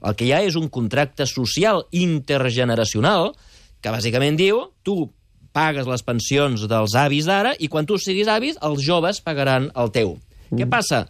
El 0.00 0.16
que 0.16 0.28
hi 0.28 0.32
ha 0.32 0.42
és 0.46 0.56
un 0.56 0.70
contracte 0.72 1.26
social 1.28 1.82
intergeneracional 1.92 3.34
que 3.82 3.92
bàsicament 3.92 4.38
diu 4.38 4.62
tu 4.86 5.10
pagues 5.56 5.88
les 5.88 6.04
pensions 6.06 6.62
dels 6.70 6.94
avis 6.96 7.26
d'ara 7.26 7.56
i 7.58 7.68
quan 7.68 7.88
tu 7.88 7.98
siguis 7.98 8.30
avis, 8.30 8.58
els 8.62 8.84
joves 8.86 9.20
pagaran 9.24 9.68
el 9.74 9.90
teu. 9.92 10.14
Mm. 10.50 10.60
Què 10.60 10.68
passa? 10.70 11.04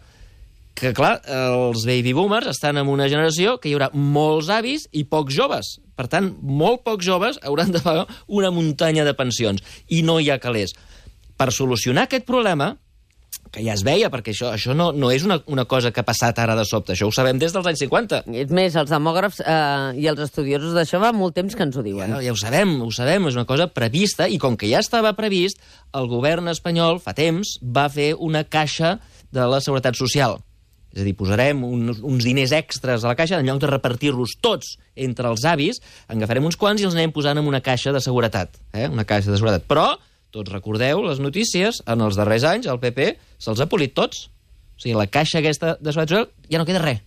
Que, 0.77 0.93
clar, 0.97 1.19
els 1.27 1.85
baby 1.87 2.13
boomers 2.17 2.49
estan 2.51 2.79
en 2.81 2.89
una 2.89 3.09
generació 3.11 3.57
que 3.61 3.69
hi 3.69 3.75
haurà 3.77 3.91
molts 3.93 4.49
avis 4.53 4.87
i 4.91 5.03
pocs 5.09 5.35
joves. 5.35 5.75
Per 5.97 6.07
tant, 6.09 6.31
molt 6.41 6.85
pocs 6.87 7.05
joves 7.05 7.41
hauran 7.45 7.73
de 7.75 7.81
pagar 7.83 8.07
una 8.27 8.53
muntanya 8.55 9.05
de 9.05 9.15
pensions. 9.17 9.61
I 9.89 10.01
no 10.07 10.19
hi 10.19 10.31
ha 10.31 10.39
calés. 10.41 10.73
Per 11.37 11.51
solucionar 11.53 12.07
aquest 12.07 12.25
problema, 12.25 12.75
que 13.51 13.63
ja 13.65 13.75
es 13.75 13.83
veia, 13.83 14.07
perquè 14.11 14.31
això, 14.31 14.51
això 14.55 14.73
no, 14.77 14.89
no 14.95 15.09
és 15.11 15.25
una, 15.27 15.41
una 15.51 15.65
cosa 15.69 15.91
que 15.91 16.01
ha 16.01 16.07
passat 16.07 16.37
ara 16.39 16.55
de 16.55 16.63
sobte, 16.67 16.93
això 16.95 17.09
ho 17.09 17.13
sabem 17.13 17.39
des 17.39 17.51
dels 17.51 17.67
anys 17.67 17.81
50. 17.83 18.21
És 18.43 18.53
més, 18.55 18.75
els 18.79 18.91
demògrafs 18.93 19.41
eh, 19.43 20.01
i 20.01 20.07
els 20.07 20.21
estudiosos 20.23 20.75
d'això 20.77 21.01
va 21.03 21.11
molt 21.15 21.35
temps 21.35 21.57
que 21.57 21.65
ens 21.67 21.75
ho 21.75 21.83
diuen. 21.85 22.15
Ja, 22.15 22.21
ja 22.23 22.35
ho 22.35 22.39
sabem, 22.39 22.77
ho 22.85 22.91
sabem, 22.95 23.27
és 23.27 23.39
una 23.39 23.47
cosa 23.49 23.67
prevista, 23.67 24.29
i 24.31 24.39
com 24.41 24.55
que 24.57 24.71
ja 24.71 24.79
estava 24.79 25.11
previst, 25.19 25.59
el 25.97 26.07
govern 26.11 26.47
espanyol 26.53 27.01
fa 27.03 27.13
temps 27.17 27.57
va 27.61 27.89
fer 27.91 28.13
una 28.15 28.45
caixa 28.47 28.99
de 29.35 29.51
la 29.51 29.59
Seguretat 29.63 29.99
Social 29.99 30.39
és 30.91 31.01
a 31.01 31.05
dir, 31.07 31.13
posarem 31.15 31.63
uns, 31.63 32.01
uns 32.03 32.25
diners 32.27 32.51
extras 32.55 33.05
a 33.05 33.11
la 33.11 33.17
caixa, 33.19 33.39
en 33.39 33.47
lloc 33.47 33.61
de 33.63 33.69
repartir-los 33.71 34.35
tots 34.43 34.75
entre 34.95 35.29
els 35.31 35.45
avis, 35.47 35.79
en 36.09 36.19
agafarem 36.19 36.47
uns 36.49 36.59
quants 36.59 36.81
i 36.81 36.87
els 36.87 36.97
anem 36.97 37.13
posant 37.15 37.39
en 37.39 37.47
una 37.47 37.61
caixa 37.63 37.93
de 37.95 38.01
seguretat. 38.03 38.59
Eh? 38.73 38.89
Una 38.91 39.07
caixa 39.07 39.31
de 39.31 39.39
seguretat. 39.39 39.67
Però, 39.69 39.93
tots 40.35 40.51
recordeu 40.51 41.03
les 41.05 41.21
notícies, 41.23 41.81
en 41.87 42.03
els 42.03 42.19
darrers 42.19 42.47
anys 42.47 42.67
el 42.71 42.81
PP 42.83 43.13
se'ls 43.39 43.63
ha 43.63 43.69
polit 43.71 43.95
tots. 43.95 44.27
O 44.75 44.83
sigui, 44.83 44.97
la 44.97 45.07
caixa 45.07 45.39
aquesta 45.39 45.77
de 45.79 45.95
seguretat 45.95 46.35
ja 46.51 46.59
no 46.59 46.67
queda 46.67 46.83
res. 46.83 47.01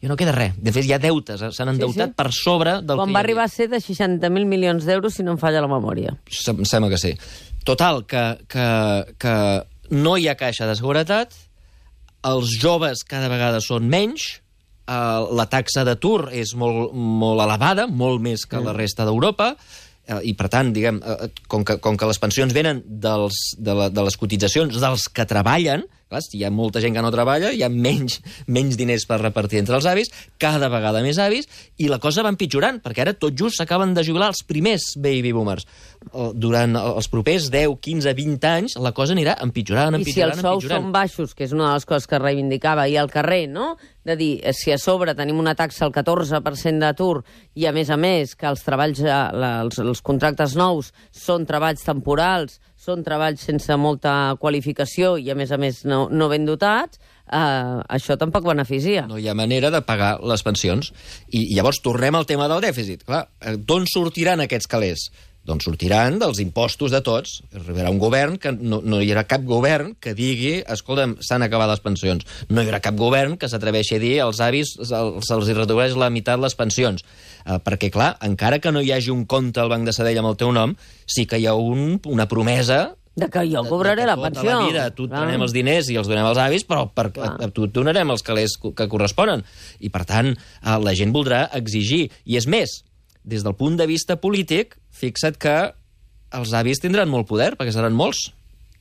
Ja 0.00 0.08
no 0.08 0.16
queda 0.16 0.32
res. 0.32 0.54
De 0.56 0.72
fet, 0.72 0.86
hi 0.88 0.94
ha 0.96 1.00
deutes, 1.02 1.42
eh? 1.42 1.50
s'han 1.52 1.74
endeutat 1.74 2.08
sí, 2.08 2.14
sí. 2.14 2.16
per 2.16 2.30
sobre 2.32 2.78
del 2.80 2.96
Quan 2.96 3.10
que 3.10 3.16
va 3.18 3.24
arribar 3.24 3.44
a 3.44 3.52
ser 3.52 3.66
de 3.68 3.82
60.000 3.82 4.48
milions 4.48 4.86
d'euros, 4.88 5.18
si 5.18 5.26
no 5.26 5.34
em 5.34 5.40
falla 5.42 5.60
la 5.60 5.68
memòria. 5.68 6.14
Em 6.54 6.64
sembla 6.64 6.88
que 6.94 7.00
sí. 7.00 7.12
Total, 7.68 8.06
que, 8.08 8.22
que, 8.48 8.66
que 9.20 9.34
no 9.92 10.16
hi 10.16 10.30
ha 10.30 10.38
caixa 10.40 10.70
de 10.70 10.78
seguretat, 10.78 11.36
els 12.26 12.56
joves 12.60 13.04
cada 13.08 13.30
vegada 13.32 13.60
són 13.64 13.88
menys, 13.90 14.40
eh, 14.86 15.20
la 15.30 15.46
taxa 15.50 15.84
d'atur 15.86 16.30
és 16.32 16.54
molt, 16.54 16.92
molt 16.94 17.44
elevada, 17.46 17.86
molt 17.86 18.20
més 18.24 18.46
que 18.48 18.60
la 18.62 18.74
resta 18.76 19.06
d'Europa, 19.08 19.54
eh, 20.06 20.20
i 20.24 20.34
per 20.34 20.50
tant, 20.52 20.72
diguem, 20.76 21.00
eh, 21.00 21.30
com, 21.48 21.64
que, 21.64 21.78
com 21.80 21.96
que 21.96 22.10
les 22.10 22.20
pensions 22.20 22.54
venen 22.56 22.82
dels, 22.84 23.54
de, 23.58 23.74
la, 23.74 23.88
de 23.92 24.06
les 24.06 24.18
cotitzacions 24.20 24.80
dels 24.82 25.08
que 25.08 25.28
treballen, 25.28 25.86
Clar, 26.10 26.20
si 26.26 26.40
hi 26.40 26.42
ha 26.42 26.50
molta 26.50 26.80
gent 26.82 26.96
que 26.96 27.02
no 27.04 27.12
treballa, 27.14 27.52
hi 27.54 27.60
ha 27.62 27.68
menys, 27.70 28.16
menys 28.56 28.74
diners 28.74 29.04
per 29.06 29.20
repartir 29.20 29.60
entre 29.60 29.76
els 29.78 29.86
avis, 29.86 30.08
cada 30.42 30.66
vegada 30.72 31.04
més 31.04 31.20
avis, 31.22 31.46
i 31.78 31.86
la 31.86 32.00
cosa 32.02 32.24
va 32.26 32.32
empitjorant, 32.34 32.80
perquè 32.82 33.04
ara 33.04 33.12
tot 33.14 33.36
just 33.38 33.60
s'acaben 33.60 33.94
de 33.94 34.02
jubilar 34.02 34.32
els 34.32 34.42
primers 34.48 34.88
baby 34.98 35.30
boomers. 35.36 35.68
Eh, 36.10 36.30
Durant 36.34 36.74
els 36.80 37.06
propers 37.12 37.46
10, 37.54 37.76
15, 37.78 38.14
20 38.18 38.48
anys, 38.50 38.74
la 38.82 38.90
cosa 38.96 39.14
anirà 39.14 39.36
empitjorant, 39.44 39.94
I 39.94 40.02
si 40.02 40.10
empitjorant, 40.10 40.34
els 40.34 40.42
sous 40.42 40.64
empitjorant. 40.64 40.82
són 40.82 40.92
baixos, 40.98 41.34
que 41.38 41.46
és 41.46 41.54
una 41.54 41.68
de 41.68 41.78
les 41.78 41.86
coses 41.86 42.10
que 42.10 42.18
reivindicava, 42.18 42.88
i 42.90 42.98
al 42.98 43.10
carrer, 43.12 43.44
no?, 43.52 43.76
de 44.02 44.16
dir, 44.16 44.30
eh, 44.42 44.54
si 44.56 44.72
a 44.74 44.78
sobre 44.80 45.14
tenim 45.14 45.38
una 45.38 45.54
taxa 45.54 45.84
al 45.86 45.92
14% 45.92 46.80
d'atur 46.80 47.20
i, 47.54 47.66
a 47.68 47.72
més 47.76 47.90
a 47.92 47.98
més, 48.00 48.34
que 48.34 48.48
els 48.50 48.64
treballs, 48.66 48.98
eh, 49.04 49.14
els, 49.62 49.78
els 49.78 50.02
contractes 50.02 50.56
nous 50.58 50.90
són 51.14 51.46
treballs 51.46 51.84
temporals, 51.86 52.58
són 52.80 53.04
treballs 53.04 53.42
sense 53.44 53.76
molta 53.76 54.34
qualificació 54.40 55.16
i, 55.20 55.28
a 55.30 55.36
més 55.36 55.52
a 55.52 55.58
més, 55.60 55.82
no, 55.88 56.06
no 56.08 56.28
ben 56.32 56.46
dotats, 56.48 57.00
eh, 57.28 57.80
això 57.96 58.16
tampoc 58.20 58.46
beneficia. 58.48 59.04
No 59.10 59.18
hi 59.20 59.28
ha 59.28 59.36
manera 59.36 59.70
de 59.74 59.82
pagar 59.84 60.14
les 60.24 60.44
pensions. 60.46 60.92
I, 61.28 61.42
i 61.42 61.58
llavors 61.58 61.82
tornem 61.84 62.16
al 62.16 62.28
tema 62.28 62.48
del 62.50 62.64
dèficit. 62.64 63.04
Clar, 63.08 63.26
eh, 63.44 63.58
d'on 63.58 63.84
sortiran 63.90 64.40
aquests 64.46 64.70
calés? 64.70 65.10
Doncs 65.50 65.66
sortiran 65.66 66.20
dels 66.20 66.38
impostos 66.42 66.92
de 66.94 67.00
tots. 67.02 67.40
Arribarà 67.56 67.90
un 67.90 67.98
govern 67.98 68.36
que 68.38 68.52
no, 68.54 68.78
no 68.86 69.00
hi 69.02 69.10
haurà 69.10 69.24
cap 69.26 69.42
govern 69.46 69.96
que 69.98 70.14
digui 70.14 70.60
escolta'm, 70.62 71.16
s'han 71.26 71.42
acabat 71.46 71.72
les 71.72 71.82
pensions. 71.82 72.26
No 72.48 72.62
hi 72.62 72.70
haurà 72.70 72.78
cap 72.84 72.98
govern 72.98 73.34
que 73.40 73.50
s'atreveixi 73.50 73.98
a 73.98 74.02
dir 74.02 74.14
als 74.22 74.42
avis 74.44 74.76
se'ls 74.78 75.50
redueix 75.58 75.98
la 75.98 76.10
meitat 76.14 76.38
les 76.38 76.54
pensions. 76.54 77.02
Eh, 77.46 77.58
perquè, 77.64 77.90
clar, 77.90 78.14
encara 78.26 78.60
que 78.62 78.70
no 78.70 78.82
hi 78.84 78.92
hagi 78.94 79.10
un 79.10 79.26
compte 79.26 79.60
al 79.60 79.72
Banc 79.72 79.88
de 79.88 79.96
Sabadell 79.96 80.22
amb 80.22 80.32
el 80.32 80.40
teu 80.40 80.54
nom, 80.54 80.76
sí 81.06 81.26
que 81.26 81.40
hi 81.40 81.48
ha 81.50 81.58
un, 81.58 81.98
una 82.06 82.28
promesa 82.30 82.94
De 83.20 83.26
que 83.28 83.42
jo 83.50 83.64
cobraré 83.66 84.04
de 84.04 84.06
la 84.06 84.14
pensió. 84.16 84.44
Tota 84.46 84.60
la 84.60 84.66
vida 84.68 84.84
tu 84.94 85.08
et 85.08 85.10
Clar. 85.10 85.24
donem 85.26 85.42
els 85.44 85.52
diners 85.52 85.88
i 85.90 85.96
els 85.98 86.08
donem 86.08 86.28
als 86.28 86.38
avis, 86.38 86.62
però 86.64 86.86
per, 86.94 87.08
a, 87.18 87.32
a 87.42 87.48
tu 87.50 87.66
et 87.66 87.72
donarem 87.74 88.14
els 88.14 88.22
calés 88.24 88.54
que 88.62 88.86
corresponen. 88.88 89.42
I, 89.82 89.90
per 89.90 90.04
tant, 90.08 90.30
eh, 90.30 90.76
la 90.78 90.94
gent 90.96 91.12
voldrà 91.12 91.42
exigir. 91.58 92.04
I 92.24 92.38
és 92.38 92.46
més, 92.46 92.78
des 93.24 93.44
del 93.44 93.56
punt 93.58 93.76
de 93.78 93.86
vista 93.90 94.16
polític, 94.20 94.76
fixa't 94.90 95.38
que 95.40 95.56
els 96.36 96.52
avis 96.54 96.80
tindran 96.82 97.10
molt 97.10 97.28
poder, 97.28 97.54
perquè 97.58 97.74
seran 97.74 97.96
molts. 97.96 98.30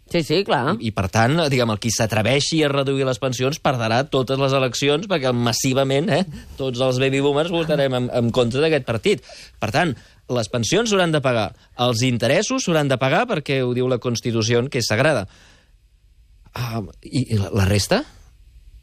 Sí, 0.09 0.23
sí, 0.25 0.39
clar. 0.45 0.73
I, 0.81 0.89
per 0.95 1.05
tant, 1.13 1.35
diguem, 1.53 1.69
el 1.69 1.79
qui 1.81 1.91
s'atreveixi 1.93 2.63
a 2.65 2.69
reduir 2.71 3.05
les 3.05 3.19
pensions 3.21 3.59
perdrà 3.61 4.01
totes 4.09 4.39
les 4.41 4.55
eleccions, 4.57 5.05
perquè 5.09 5.29
massivament 5.37 6.09
eh, 6.13 6.23
tots 6.57 6.81
els 6.81 6.97
baby 7.01 7.21
boomers 7.21 7.53
votarem 7.53 7.93
en, 7.97 8.07
en 8.09 8.31
contra 8.33 8.63
d'aquest 8.63 8.87
partit. 8.87 9.21
Per 9.61 9.69
tant, 9.75 9.93
les 10.33 10.49
pensions 10.49 10.89
s'hauran 10.89 11.13
de 11.13 11.21
pagar, 11.21 11.51
els 11.85 12.01
interessos 12.07 12.65
s'hauran 12.65 12.89
de 12.89 12.97
pagar 13.01 13.27
perquè 13.29 13.61
ho 13.65 13.75
diu 13.77 13.89
la 13.89 14.01
Constitució, 14.01 14.63
que 14.69 14.81
és 14.81 14.89
sagrada. 14.89 15.27
Uh, 16.57 16.81
I, 17.05 17.27
I 17.35 17.39
la, 17.43 17.53
la 17.61 17.69
resta? 17.69 18.01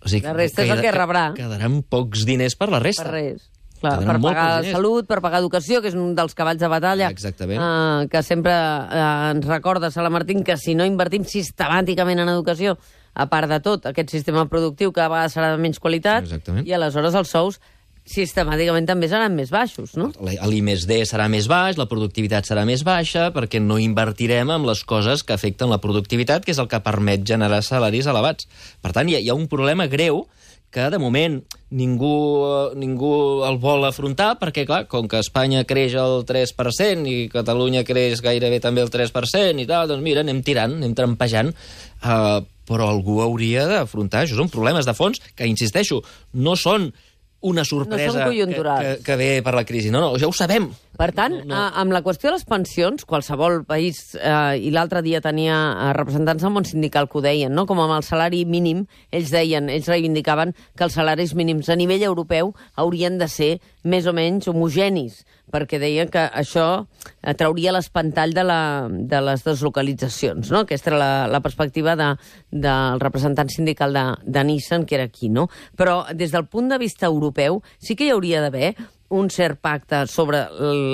O 0.07 0.11
sigui, 0.11 0.23
La 0.29 0.37
resta 0.37 0.63
és 0.63 0.71
el 0.71 0.83
que 0.85 0.95
rebrà. 0.95 1.33
Quedaran 1.35 1.81
pocs 1.91 2.23
diners 2.29 2.55
per 2.55 2.71
la 2.71 2.79
resta. 2.83 3.03
Per 3.03 3.15
res. 3.17 3.51
Clar, 3.95 4.07
per 4.09 4.19
pagar 4.25 4.65
salut, 4.71 5.07
per 5.07 5.21
pagar 5.25 5.41
educació, 5.43 5.81
que 5.83 5.93
és 5.93 5.97
un 5.99 6.15
dels 6.19 6.35
cavalls 6.35 6.61
de 6.61 6.69
batalla 6.73 7.11
Exactament. 7.13 7.61
eh, 7.63 8.09
que 8.13 8.23
sempre 8.27 8.53
eh, 8.53 9.07
ens 9.33 9.47
recorda 9.47 9.91
Sala 9.95 10.11
Martín 10.11 10.43
que 10.45 10.57
si 10.61 10.75
no 10.75 10.85
invertim 10.89 11.25
sistemàticament 11.25 12.21
en 12.25 12.33
educació, 12.35 12.77
a 13.17 13.27
part 13.33 13.49
de 13.49 13.61
tot, 13.65 13.87
aquest 13.89 14.13
sistema 14.13 14.45
productiu 14.51 14.93
cada 14.93 15.09
vegada 15.09 15.33
serà 15.33 15.55
de 15.55 15.63
menys 15.63 15.81
qualitat 15.81 16.27
Exactament. 16.27 16.67
i 16.69 16.75
aleshores 16.77 17.15
els 17.17 17.33
sous 17.33 17.61
sistemàticament 18.07 18.87
també 18.87 19.09
seran 19.11 19.35
més 19.35 19.51
baixos, 19.51 19.97
no? 19.99 20.13
L'I 20.23 20.61
més 20.63 20.87
D 20.87 21.01
serà 21.09 21.27
més 21.33 21.49
baix, 21.51 21.75
la 21.79 21.89
productivitat 21.91 22.47
serà 22.47 22.63
més 22.69 22.85
baixa, 22.87 23.33
perquè 23.35 23.59
no 23.63 23.81
invertirem 23.83 24.53
en 24.55 24.67
les 24.69 24.85
coses 24.87 25.25
que 25.27 25.35
afecten 25.35 25.73
la 25.73 25.81
productivitat, 25.83 26.47
que 26.47 26.55
és 26.55 26.61
el 26.63 26.71
que 26.71 26.81
permet 26.85 27.27
generar 27.27 27.63
salaris 27.67 28.07
elevats. 28.07 28.47
Per 28.81 28.95
tant, 28.95 29.11
hi 29.11 29.19
ha, 29.19 29.23
hi 29.25 29.33
ha 29.33 29.35
un 29.35 29.49
problema 29.51 29.89
greu 29.91 30.23
que, 30.71 30.89
de 30.93 30.99
moment, 31.01 31.39
ningú, 31.71 32.17
eh, 32.47 32.77
ningú 32.79 33.13
el 33.47 33.59
vol 33.63 33.87
afrontar, 33.89 34.35
perquè, 34.41 34.67
clar, 34.69 34.85
com 34.91 35.09
que 35.09 35.23
Espanya 35.23 35.65
creix 35.69 35.97
el 36.01 36.25
3% 36.29 37.09
i 37.09 37.29
Catalunya 37.33 37.85
creix 37.87 38.23
gairebé 38.25 38.61
també 38.61 38.85
el 38.85 38.93
3% 38.93 39.63
i 39.63 39.67
tal, 39.69 39.89
doncs 39.89 40.05
mira, 40.05 40.25
anem 40.27 40.43
tirant, 40.47 40.77
anem 40.77 40.95
trampejant, 40.97 41.53
uh, 42.05 42.43
però 42.67 42.91
algú 42.91 43.21
hauria 43.23 43.67
d'afrontar. 43.71 44.25
Això 44.25 44.39
són 44.39 44.51
problemes 44.53 44.87
de 44.87 44.95
fons 44.97 45.23
que, 45.35 45.47
insisteixo, 45.47 46.03
no 46.35 46.57
són 46.59 46.91
una 47.41 47.65
sorpresa 47.65 48.19
que, 48.19 48.25
conjunturals. 48.25 48.99
que, 48.99 49.05
que 49.05 49.17
ve 49.17 49.31
per 49.45 49.55
la 49.55 49.65
crisi. 49.65 49.91
No, 49.93 50.01
no, 50.01 50.17
ja 50.19 50.29
ho 50.29 50.35
sabem. 50.35 50.71
Per 50.97 51.11
tant, 51.13 51.35
no, 51.43 51.53
no. 51.53 51.63
amb 51.77 51.93
la 51.93 52.01
qüestió 52.05 52.31
de 52.31 52.39
les 52.39 52.47
pensions, 52.49 53.05
qualsevol 53.05 53.61
país, 53.69 54.01
eh, 54.17 54.57
i 54.65 54.73
l'altre 54.73 55.03
dia 55.05 55.21
tenia 55.21 55.57
eh, 55.75 55.91
representants 55.97 56.47
del 56.47 56.55
món 56.55 56.65
sindical 56.65 57.11
que 57.13 57.21
ho 57.21 57.25
deien, 57.25 57.53
no? 57.53 57.67
com 57.69 57.83
amb 57.85 57.99
el 57.99 58.07
salari 58.07 58.45
mínim, 58.49 58.87
ells 59.13 59.35
deien, 59.35 59.69
ells 59.73 59.91
reivindicaven 59.93 60.57
que 60.77 60.89
els 60.89 60.97
salaris 60.97 61.37
mínims 61.37 61.69
a 61.69 61.77
nivell 61.77 62.07
europeu 62.09 62.55
haurien 62.81 63.21
de 63.21 63.29
ser 63.29 63.53
més 63.85 64.09
o 64.09 64.17
menys 64.17 64.49
homogenis, 64.49 65.25
perquè 65.53 65.79
deien 65.83 66.11
que 66.13 66.25
això 66.27 66.67
eh, 67.23 67.35
trauria 67.39 67.75
l'espantall 67.75 68.35
de, 68.35 68.45
la, 68.47 68.61
de 68.91 69.21
les 69.23 69.45
deslocalitzacions. 69.47 70.51
No? 70.51 70.65
Aquesta 70.65 70.93
era 70.93 71.01
la, 71.01 71.13
la 71.31 71.43
perspectiva 71.45 71.97
de, 71.99 72.11
del 72.51 73.01
representant 73.03 73.51
sindical 73.53 73.95
de, 73.97 74.05
de 74.25 74.45
Nissan, 74.45 74.87
que 74.87 74.99
era 74.99 75.07
aquí. 75.07 75.31
No? 75.31 75.49
Però 75.79 76.03
des 76.15 76.35
del 76.35 76.49
punt 76.51 76.71
de 76.73 76.81
vista 76.83 77.07
europeu 77.07 77.63
sí 77.79 77.97
que 77.97 78.09
hi 78.09 78.15
hauria 78.15 78.43
d'haver 78.45 78.75
un 79.11 79.29
cert 79.31 79.61
pacte 79.63 80.05
sobre 80.11 80.45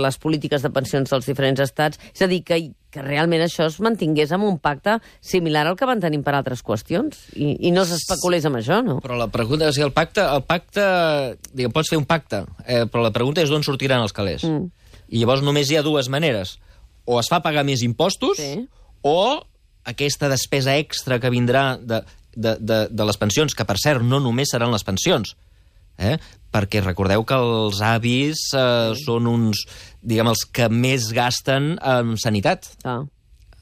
les 0.02 0.18
polítiques 0.20 0.62
de 0.62 0.70
pensions 0.70 1.10
dels 1.10 1.26
diferents 1.26 1.60
estats, 1.64 1.98
és 2.12 2.22
a 2.22 2.28
dir, 2.28 2.42
que, 2.44 2.58
que 2.92 3.02
realment 3.04 3.40
això 3.44 3.64
es 3.70 3.78
mantingués 3.80 4.32
amb 4.36 4.44
un 4.44 4.58
pacte 4.60 4.98
similar 5.24 5.66
al 5.66 5.76
que 5.80 5.88
van 5.88 6.00
tenir 6.02 6.20
per 6.26 6.34
altres 6.36 6.60
qüestions 6.66 7.22
i, 7.32 7.54
i 7.68 7.72
no 7.72 7.86
s'especulés 7.88 8.44
amb 8.48 8.60
això, 8.60 8.82
no? 8.84 8.98
Però 9.04 9.16
la 9.16 9.30
pregunta 9.32 9.70
és 9.70 9.78
si 9.78 9.84
el 9.84 9.94
pacte... 9.96 10.24
El 10.24 10.44
pacte 10.48 10.84
diguem, 11.52 11.72
pots 11.72 11.88
fer 11.92 12.00
un 12.00 12.06
pacte, 12.08 12.42
eh, 12.66 12.84
però 12.90 13.06
la 13.06 13.12
pregunta 13.14 13.40
és 13.44 13.52
d'on 13.52 13.64
sortiran 13.64 14.04
els 14.04 14.12
calés. 14.16 14.44
Mm. 14.44 14.68
I 15.12 15.22
llavors 15.22 15.42
només 15.44 15.70
hi 15.70 15.78
ha 15.80 15.84
dues 15.86 16.08
maneres. 16.12 16.58
O 17.04 17.18
es 17.20 17.28
fa 17.32 17.40
pagar 17.44 17.64
més 17.68 17.82
impostos, 17.82 18.38
Sí. 18.38 18.66
o 19.02 19.42
aquesta 19.84 20.28
despesa 20.30 20.76
extra 20.78 21.18
que 21.18 21.30
vindrà 21.32 21.76
de, 21.80 22.02
de, 22.36 22.56
de, 22.60 22.76
de 22.92 23.04
les 23.08 23.18
pensions, 23.18 23.54
que 23.56 23.64
per 23.66 23.76
cert 23.82 24.04
no 24.06 24.20
només 24.22 24.52
seran 24.54 24.70
les 24.70 24.84
pensions, 24.86 25.34
eh? 25.98 26.18
Perquè 26.52 26.82
recordeu 26.84 27.24
que 27.24 27.38
els 27.40 27.80
avis 27.84 28.44
eh, 28.54 28.92
són 29.00 29.26
uns, 29.30 29.64
diguem, 30.02 30.28
els 30.32 30.44
que 30.52 30.68
més 30.68 31.10
gasten 31.16 31.74
en 31.80 32.14
sanitat. 32.20 32.68
Ah, 32.84 33.00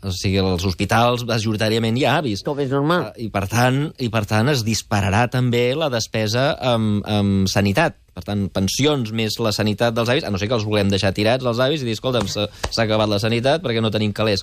O 0.01 0.09
sigui, 0.17 0.39
als 0.41 0.65
hospitals 0.65 1.27
majoritàriament 1.29 1.99
hi 2.01 2.07
ha 2.09 2.15
avis. 2.23 2.41
com 2.43 2.59
és 2.63 2.71
normal. 2.73 3.11
I 3.21 3.29
per, 3.29 3.43
tant, 3.53 3.83
I 4.01 4.09
per 4.09 4.23
tant 4.25 4.49
es 4.49 4.63
dispararà 4.65 5.27
també 5.29 5.75
la 5.77 5.91
despesa 5.93 6.55
amb, 6.57 7.05
amb 7.05 7.51
sanitat. 7.53 7.99
Per 8.17 8.25
tant, 8.25 8.47
pensions 8.49 9.13
més 9.13 9.37
la 9.39 9.53
sanitat 9.53 9.95
dels 9.95 10.09
avis, 10.09 10.25
a 10.25 10.31
no 10.33 10.41
ser 10.41 10.49
que 10.49 10.57
els 10.57 10.65
volem 10.65 10.89
deixar 10.89 11.13
tirats, 11.13 11.45
els 11.45 11.61
avis, 11.61 11.85
i 11.85 11.89
dir, 11.89 11.99
escolta'm, 11.99 12.27
s'ha 12.33 12.49
acabat 12.83 13.13
la 13.13 13.21
sanitat 13.21 13.61
perquè 13.63 13.85
no 13.85 13.93
tenim 13.93 14.13
calés. 14.17 14.43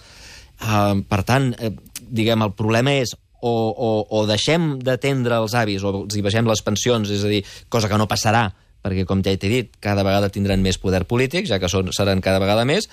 Uh, 0.61 1.01
per 1.09 1.23
tant, 1.25 1.51
eh, 1.59 1.73
diguem, 2.01 2.41
el 2.45 2.53
problema 2.57 2.93
és 3.01 3.11
o, 3.41 3.51
o, 3.71 3.89
o 4.19 4.23
deixem 4.29 4.77
d'atendre 4.83 5.41
els 5.43 5.55
avis 5.57 5.83
o 5.83 5.93
els 6.03 6.17
hi 6.17 6.23
baixem 6.25 6.47
les 6.47 6.63
pensions, 6.65 7.11
és 7.13 7.25
a 7.25 7.31
dir, 7.31 7.43
cosa 7.69 7.89
que 7.91 7.99
no 7.99 8.09
passarà, 8.09 8.47
perquè, 8.85 9.05
com 9.09 9.21
ja 9.25 9.35
t'he 9.35 9.51
dit, 9.51 9.77
cada 9.83 10.05
vegada 10.05 10.31
tindran 10.33 10.63
més 10.63 10.79
poder 10.81 11.03
polític, 11.09 11.47
ja 11.49 11.59
que 11.59 11.69
són, 11.71 11.91
seran 11.95 12.23
cada 12.23 12.41
vegada 12.43 12.65
més, 12.65 12.89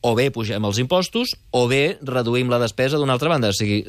o 0.00 0.14
bé 0.16 0.30
pugem 0.32 0.64
els 0.64 0.78
impostos, 0.80 1.34
o 1.52 1.66
bé 1.68 1.98
reduïm 2.00 2.48
la 2.52 2.60
despesa 2.62 2.98
d'una 2.98 3.14
altra 3.16 3.28
banda. 3.32 3.50
O 3.52 3.56
sigui, 3.56 3.82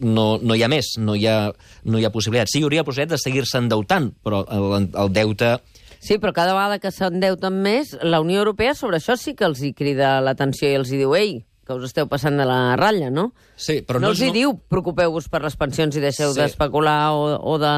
no, 0.00 0.38
no 0.40 0.56
hi 0.56 0.62
ha 0.64 0.70
més, 0.72 0.94
no 0.96 1.16
hi 1.16 1.26
ha, 1.28 1.50
no 1.84 2.00
hi 2.00 2.06
ha 2.08 2.12
possibilitat. 2.14 2.48
Sí, 2.52 2.62
hi 2.62 2.64
hauria 2.64 2.86
possibilitat 2.86 3.18
de 3.18 3.20
seguir-se 3.20 3.60
endeutant, 3.60 4.12
però 4.24 4.44
el, 4.48 4.88
el 4.88 5.12
deute... 5.12 5.58
Sí, 5.98 6.16
però 6.22 6.30
cada 6.32 6.54
vegada 6.54 6.78
que 6.78 6.92
s'endeuten 6.94 7.56
més, 7.60 7.90
la 8.06 8.20
Unió 8.22 8.38
Europea 8.40 8.72
sobre 8.78 9.00
això 9.00 9.18
sí 9.18 9.34
que 9.36 9.48
els 9.48 9.60
hi 9.60 9.72
crida 9.76 10.20
l'atenció 10.22 10.70
i 10.70 10.78
els 10.78 10.92
hi 10.92 11.00
diu 11.00 11.16
ei, 11.18 11.40
que 11.68 11.76
us 11.76 11.84
esteu 11.90 12.08
passant 12.08 12.38
de 12.40 12.46
la 12.48 12.74
ratlla, 12.80 13.10
no? 13.12 13.28
Sí, 13.60 13.82
però 13.84 14.00
no, 14.00 14.08
no 14.08 14.14
els 14.16 14.22
hi 14.24 14.30
és- 14.32 14.36
diu 14.40 14.56
preocupeu-vos 14.72 15.28
per 15.28 15.42
les 15.44 15.54
pensions 15.60 15.94
i 15.96 16.00
deixeu 16.00 16.32
Sí. 16.32 16.40
d'especular 16.40 17.12
o, 17.12 17.36
o 17.38 17.58
de 17.60 17.74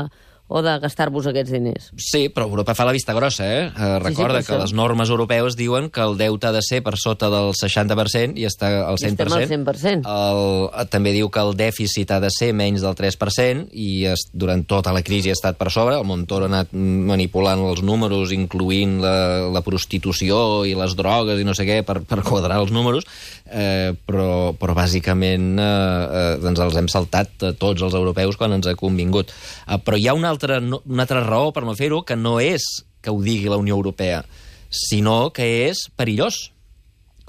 o 0.51 0.63
de 0.67 0.73
gastar-vos 0.83 1.29
aquests 1.31 1.53
diners. 1.55 1.91
Sí, 1.95 2.25
però 2.35 2.49
Europa 2.49 2.75
fa 2.75 2.89
la 2.89 2.95
vista 2.97 3.15
grossa, 3.15 3.47
eh? 3.47 3.63
eh 3.71 3.91
recorda 4.03 4.41
per 4.41 4.47
que 4.47 4.53
això. 4.57 4.61
les 4.65 4.75
normes 4.75 5.13
europees 5.13 5.57
diuen 5.57 5.91
que 5.95 6.03
el 6.03 6.17
deute 6.19 6.49
ha 6.49 6.53
de 6.53 6.63
ser 6.67 6.81
per 6.83 6.97
sota 6.99 7.31
del 7.31 7.53
60% 7.55 8.35
i 8.41 8.49
està 8.49 8.73
al 8.83 8.99
100%. 8.99 9.07
I 9.07 9.15
estem 9.15 9.37
al 9.37 9.47
100%. 9.53 10.11
El, 10.11 10.43
eh, 10.75 10.87
també 10.91 11.15
diu 11.15 11.31
que 11.31 11.45
el 11.45 11.55
dèficit 11.55 12.11
ha 12.11 12.19
de 12.23 12.33
ser 12.35 12.51
menys 12.57 12.83
del 12.83 12.97
3% 12.99 13.71
i 13.71 13.91
es, 14.11 14.27
durant 14.35 14.65
tota 14.67 14.95
la 14.97 15.05
crisi 15.07 15.31
ha 15.31 15.39
estat 15.39 15.59
per 15.61 15.71
sobre. 15.71 16.01
El 16.01 16.09
Montoro 16.09 16.49
ha 16.49 16.51
anat 16.51 16.75
manipulant 16.75 17.63
els 17.71 17.85
números, 17.87 18.35
incloent 18.35 18.99
la, 19.05 19.15
la 19.55 19.63
prostitució 19.63 20.65
i 20.67 20.75
les 20.75 20.99
drogues 20.99 21.39
i 21.39 21.47
no 21.47 21.55
sé 21.55 21.69
què 21.69 21.81
per, 21.87 22.01
per 22.03 22.25
quadrar 22.27 22.59
els 22.59 22.75
números, 22.75 23.07
eh, 23.47 23.95
però, 24.07 24.51
però 24.59 24.75
bàsicament 24.75 25.53
eh, 25.63 25.71
eh, 25.71 26.35
doncs 26.43 26.67
els 26.67 26.79
hem 26.81 26.91
saltat 26.91 27.49
tots 27.61 27.87
els 27.87 27.95
europeus 27.95 28.39
quan 28.41 28.59
ens 28.59 28.67
ha 28.67 28.75
convingut. 28.79 29.31
Eh, 29.31 29.79
però 29.85 29.99
hi 29.99 30.09
ha 30.11 30.17
una 30.17 30.31
altra, 30.33 30.40
no, 30.61 30.81
una 30.87 31.03
altra 31.05 31.21
raó 31.27 31.53
per 31.53 31.63
no 31.69 31.75
fer-ho, 31.77 32.03
que 32.05 32.17
no 32.17 32.39
és 32.41 32.65
que 33.01 33.11
ho 33.13 33.21
digui 33.23 33.49
la 33.49 33.57
Unió 33.61 33.75
Europea, 33.77 34.25
sinó 34.71 35.31
que 35.33 35.69
és 35.69 35.89
perillós 35.97 36.51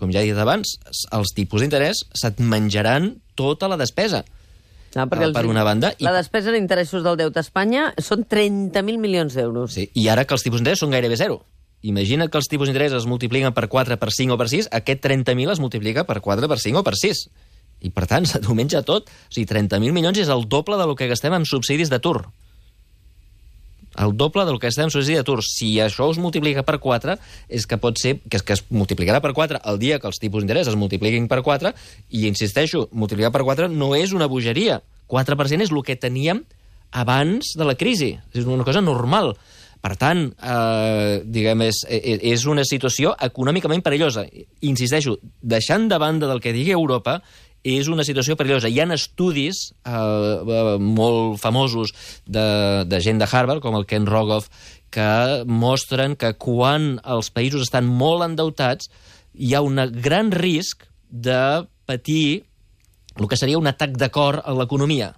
com 0.01 0.09
ja 0.09 0.23
he 0.23 0.31
dit 0.31 0.37
abans, 0.41 0.79
els 1.13 1.29
tipus 1.37 1.61
d'interès 1.61 1.99
se't 2.17 2.39
menjaran 2.41 3.19
tota 3.37 3.67
la 3.69 3.77
despesa. 3.77 4.23
Ah, 4.95 5.05
perquè 5.05 5.21
eh, 5.21 5.27
els- 5.29 5.35
per 5.37 5.45
una 5.45 5.61
banda. 5.63 5.93
La 5.99 6.11
despesa 6.15 6.49
en 6.49 6.55
interessos 6.57 7.03
del 7.05 7.17
deute 7.19 7.37
a 7.37 7.45
Espanya 7.45 7.93
són 8.01 8.25
30.000 8.25 8.97
milions 8.97 9.35
d'euros. 9.37 9.75
Sí, 9.77 9.91
I 9.93 10.07
ara 10.09 10.25
que 10.25 10.33
els 10.33 10.41
tipus 10.43 10.57
d'interès 10.59 10.81
són 10.81 10.89
gairebé 10.89 11.15
zero. 11.21 11.43
Imagina 11.85 12.27
que 12.29 12.37
els 12.41 12.49
tipus 12.49 12.67
d'interès 12.67 12.93
es 12.97 13.05
multipliquen 13.05 13.53
per 13.53 13.67
4, 13.69 13.97
per 14.01 14.09
5 14.11 14.33
o 14.33 14.37
per 14.41 14.49
6, 14.49 14.67
aquest 14.71 15.05
30.000 15.05 15.53
es 15.53 15.61
multiplica 15.61 16.03
per 16.09 16.19
4, 16.19 16.49
per 16.49 16.57
5 16.59 16.81
o 16.81 16.83
per 16.83 16.95
6. 16.97 17.21
I, 17.81 17.89
per 17.93 18.07
tant, 18.09 18.25
s'ho 18.29 18.55
menja 18.57 18.81
tot. 18.81 19.05
O 19.05 19.29
sigui, 19.33 19.45
30.000 19.53 19.93
milions 19.93 20.17
és 20.17 20.29
el 20.33 20.47
doble 20.49 20.77
del 20.81 20.95
que 20.97 21.07
gastem 21.13 21.33
en 21.37 21.45
subsidis 21.45 21.89
d'atur. 21.93 22.23
El 23.99 24.13
doble 24.15 24.45
del 24.47 24.57
que 24.59 24.67
gastem 24.69 24.85
en 24.87 24.91
subsidis 24.93 25.17
d'atur. 25.19 25.41
Si 25.43 25.73
això 25.83 26.07
es 26.11 26.17
multiplica 26.21 26.63
per 26.63 26.77
4, 26.79 27.17
és 27.49 27.65
que 27.67 27.77
pot 27.77 27.97
ser 27.99 28.19
que, 28.29 28.37
es- 28.37 28.43
que 28.43 28.53
es 28.53 28.63
multiplicarà 28.71 29.19
per 29.21 29.33
4 29.33 29.59
el 29.65 29.79
dia 29.79 29.99
que 29.99 30.07
els 30.07 30.19
tipus 30.19 30.43
d'interès 30.43 30.67
es 30.71 30.75
multipliquin 30.79 31.27
per 31.27 31.41
4, 31.43 31.73
i 32.09 32.27
insisteixo, 32.27 32.87
multiplicar 32.91 33.31
per 33.31 33.43
4 33.43 33.67
no 33.67 33.93
és 33.95 34.13
una 34.13 34.27
bogeria. 34.31 34.81
4% 35.11 35.61
és 35.61 35.71
el 35.71 35.83
que 35.83 35.97
teníem 35.99 36.45
abans 36.91 37.53
de 37.57 37.65
la 37.67 37.75
crisi. 37.75 38.17
És 38.33 38.45
una 38.45 38.63
cosa 38.63 38.81
normal. 38.81 39.35
Per 39.81 39.95
tant, 39.97 40.27
eh, 40.37 41.21
diguem, 41.25 41.63
és, 41.65 41.79
és 41.89 42.19
és 42.21 42.45
una 42.45 42.63
situació 42.63 43.15
econòmicament 43.19 43.81
perillosa. 43.81 44.27
Insisteixo, 44.61 45.17
deixant 45.41 45.87
de 45.89 45.97
banda 45.97 46.27
del 46.29 46.39
que 46.39 46.53
digui 46.53 46.71
Europa, 46.71 47.21
és 47.63 47.87
una 47.91 48.05
situació 48.07 48.35
perillosa. 48.37 48.69
Hi 48.69 48.79
ha 48.81 48.87
estudis 48.95 49.71
eh, 49.85 49.91
eh, 49.91 50.77
molt 50.81 51.39
famosos 51.41 51.93
de, 52.25 52.85
de 52.89 53.01
gent 53.01 53.21
de 53.21 53.27
Harvard, 53.29 53.61
com 53.61 53.77
el 53.77 53.85
Ken 53.85 54.07
Rogoff, 54.09 54.49
que 54.91 55.43
mostren 55.47 56.17
que 56.19 56.33
quan 56.35 56.99
els 57.05 57.31
països 57.31 57.63
estan 57.67 57.87
molt 57.87 58.25
endeutats 58.25 58.89
hi 59.33 59.53
ha 59.55 59.61
un 59.63 59.79
gran 60.01 60.31
risc 60.35 60.87
de 61.09 61.67
patir 61.87 62.43
el 63.19 63.27
que 63.27 63.37
seria 63.37 63.59
un 63.59 63.67
atac 63.67 63.97
de 63.99 64.09
cor 64.11 64.41
a 64.43 64.53
l'economia 64.55 65.13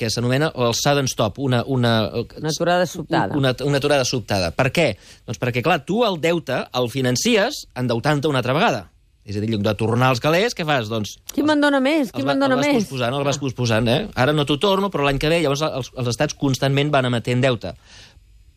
que 0.00 0.08
s'anomena 0.08 0.48
el 0.56 0.72
sudden 0.72 1.08
stop, 1.12 1.38
una, 1.38 1.60
una, 1.66 2.08
Una 2.38 2.48
aturada 2.48 2.86
sobtada. 2.86 3.36
una, 3.36 3.54
una 3.64 3.76
aturada 3.76 4.04
sobtada. 4.08 4.48
Per 4.56 4.70
què? 4.72 4.86
Doncs 5.26 5.38
perquè, 5.38 5.60
clar, 5.60 5.82
tu 5.84 6.00
el 6.06 6.16
deute 6.22 6.62
el 6.72 6.88
financies 6.88 7.66
endeutant-te 7.76 8.30
una 8.30 8.40
altra 8.40 8.56
vegada. 8.56 8.86
És 9.24 9.36
a 9.36 9.40
dir, 9.42 9.50
en 9.50 9.58
lloc 9.58 9.64
de 9.66 9.74
tornar 9.78 10.10
els 10.14 10.20
calés, 10.22 10.54
què 10.56 10.64
fas? 10.66 10.88
Doncs 10.90 11.18
Qui 11.34 11.44
me'n 11.46 11.60
dona 11.60 11.78
més? 11.84 12.08
Qui 12.14 12.24
me'n 12.24 12.40
dona 12.40 12.56
el 12.56 12.62
vas 12.62 12.70
més? 12.70 12.78
posposant, 12.82 13.14
el 13.14 13.26
vas 13.26 13.38
posposant, 13.38 13.90
eh? 13.92 13.98
Ara 14.18 14.32
no 14.32 14.46
t'ho 14.48 14.56
torno, 14.58 14.88
però 14.90 15.04
l'any 15.06 15.20
que 15.20 15.28
ve, 15.30 15.42
llavors 15.44 15.62
els, 15.66 15.90
els 15.96 16.08
estats 16.14 16.34
constantment 16.40 16.90
van 16.94 17.10
emetent 17.10 17.44
deute. 17.44 17.74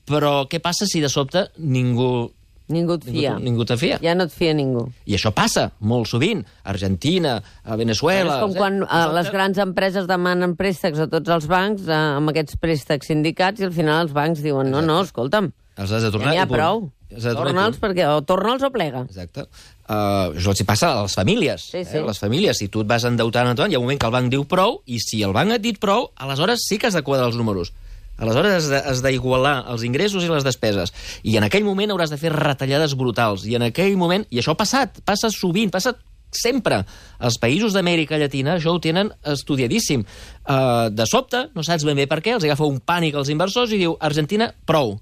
Però 0.10 0.46
què 0.52 0.60
passa 0.64 0.88
si 0.90 1.04
de 1.04 1.12
sobte 1.12 1.50
ningú... 1.60 2.32
Ningú 2.74 2.96
et 2.96 3.04
fia. 3.04 3.34
Ningú, 3.36 3.44
ningú 3.44 3.66
te 3.68 3.76
fia. 3.78 3.98
Ja 4.02 4.14
no 4.16 4.24
et 4.24 4.32
fia 4.34 4.54
ningú. 4.56 4.86
I 5.04 5.18
això 5.18 5.34
passa 5.36 5.66
molt 5.84 6.08
sovint. 6.08 6.46
Argentina, 6.64 7.36
a 7.64 7.76
Venezuela... 7.78 8.38
és 8.38 8.46
com 8.46 8.56
quan 8.56 8.80
De 8.82 8.88
eh, 8.88 9.10
les 9.18 9.32
grans 9.36 9.60
empreses 9.60 10.08
demanen 10.08 10.56
préstecs 10.56 11.04
a 11.04 11.10
tots 11.12 11.36
els 11.36 11.48
bancs, 11.52 11.84
eh, 11.92 12.00
amb 12.22 12.32
aquests 12.32 12.56
préstecs 12.64 13.12
sindicats, 13.12 13.60
i 13.60 13.68
al 13.68 13.76
final 13.76 14.08
els 14.08 14.16
bancs 14.16 14.40
diuen, 14.42 14.72
no, 14.72 14.80
no, 14.82 15.02
escolta'm, 15.04 15.52
Els 15.76 15.92
has 15.92 16.04
de 16.06 16.08
ja 16.08 16.14
tornar 16.14 16.32
n'hi 16.32 16.40
ha 16.40 16.48
i 16.48 16.50
punt. 16.50 16.58
prou. 16.58 16.84
Torna'ls, 17.22 17.80
perquè 17.82 18.08
o 18.10 18.22
torna'ls 18.26 18.66
o 18.66 18.72
plega. 18.74 19.04
Exacte. 19.10 19.46
Uh, 19.84 20.34
això 20.38 20.54
els 20.54 20.62
hi 20.64 20.66
passa 20.68 20.90
a 20.94 21.02
les 21.04 21.16
famílies. 21.18 21.70
Sí, 21.74 21.84
sí. 21.84 22.00
Eh? 22.00 22.04
Les 22.08 22.20
famílies, 22.20 22.58
si 22.58 22.70
tu 22.72 22.84
et 22.84 22.90
vas 22.90 23.04
endeutant, 23.08 23.50
endeutant, 23.50 23.72
hi 23.72 23.78
ha 23.78 23.82
un 23.82 23.88
moment 23.88 24.00
que 24.00 24.10
el 24.10 24.16
banc 24.16 24.32
diu 24.32 24.46
prou, 24.50 24.80
i 24.86 25.02
si 25.04 25.24
el 25.28 25.36
banc 25.36 25.52
et 25.56 25.64
dit 25.64 25.80
prou, 25.80 26.10
aleshores 26.16 26.66
sí 26.70 26.80
que 26.80 26.90
has 26.90 26.98
de 26.98 27.04
quadrar 27.04 27.28
els 27.32 27.40
números. 27.40 27.74
Aleshores 28.22 28.70
has 28.78 29.02
d'igualar 29.04 29.64
els 29.74 29.84
ingressos 29.84 30.24
i 30.24 30.32
les 30.32 30.46
despeses. 30.46 30.94
I 31.26 31.38
en 31.40 31.48
aquell 31.48 31.66
moment 31.66 31.92
hauràs 31.92 32.14
de 32.14 32.20
fer 32.22 32.32
retallades 32.34 32.94
brutals. 32.96 33.48
I 33.50 33.58
en 33.58 33.68
aquell 33.70 33.98
moment... 33.98 34.26
I 34.30 34.42
això 34.42 34.54
ha 34.54 34.60
passat, 34.60 35.02
passa 35.06 35.32
sovint, 35.34 35.74
passa 35.74 35.96
sempre. 36.34 36.84
Els 37.22 37.40
països 37.42 37.74
d'Amèrica 37.74 38.18
Llatina 38.22 38.58
això 38.58 38.74
ho 38.74 38.82
tenen 38.82 39.12
estudiadíssim. 39.34 40.06
Uh, 40.46 40.90
de 40.94 41.08
sobte, 41.10 41.48
no 41.54 41.66
saps 41.66 41.86
ben 41.90 41.98
bé 42.00 42.08
per 42.10 42.22
què, 42.26 42.38
els 42.38 42.46
agafa 42.46 42.70
un 42.70 42.80
pànic 42.86 43.18
als 43.18 43.34
inversors 43.34 43.74
i 43.74 43.82
diu 43.82 43.98
Argentina, 44.02 44.54
prou 44.66 44.98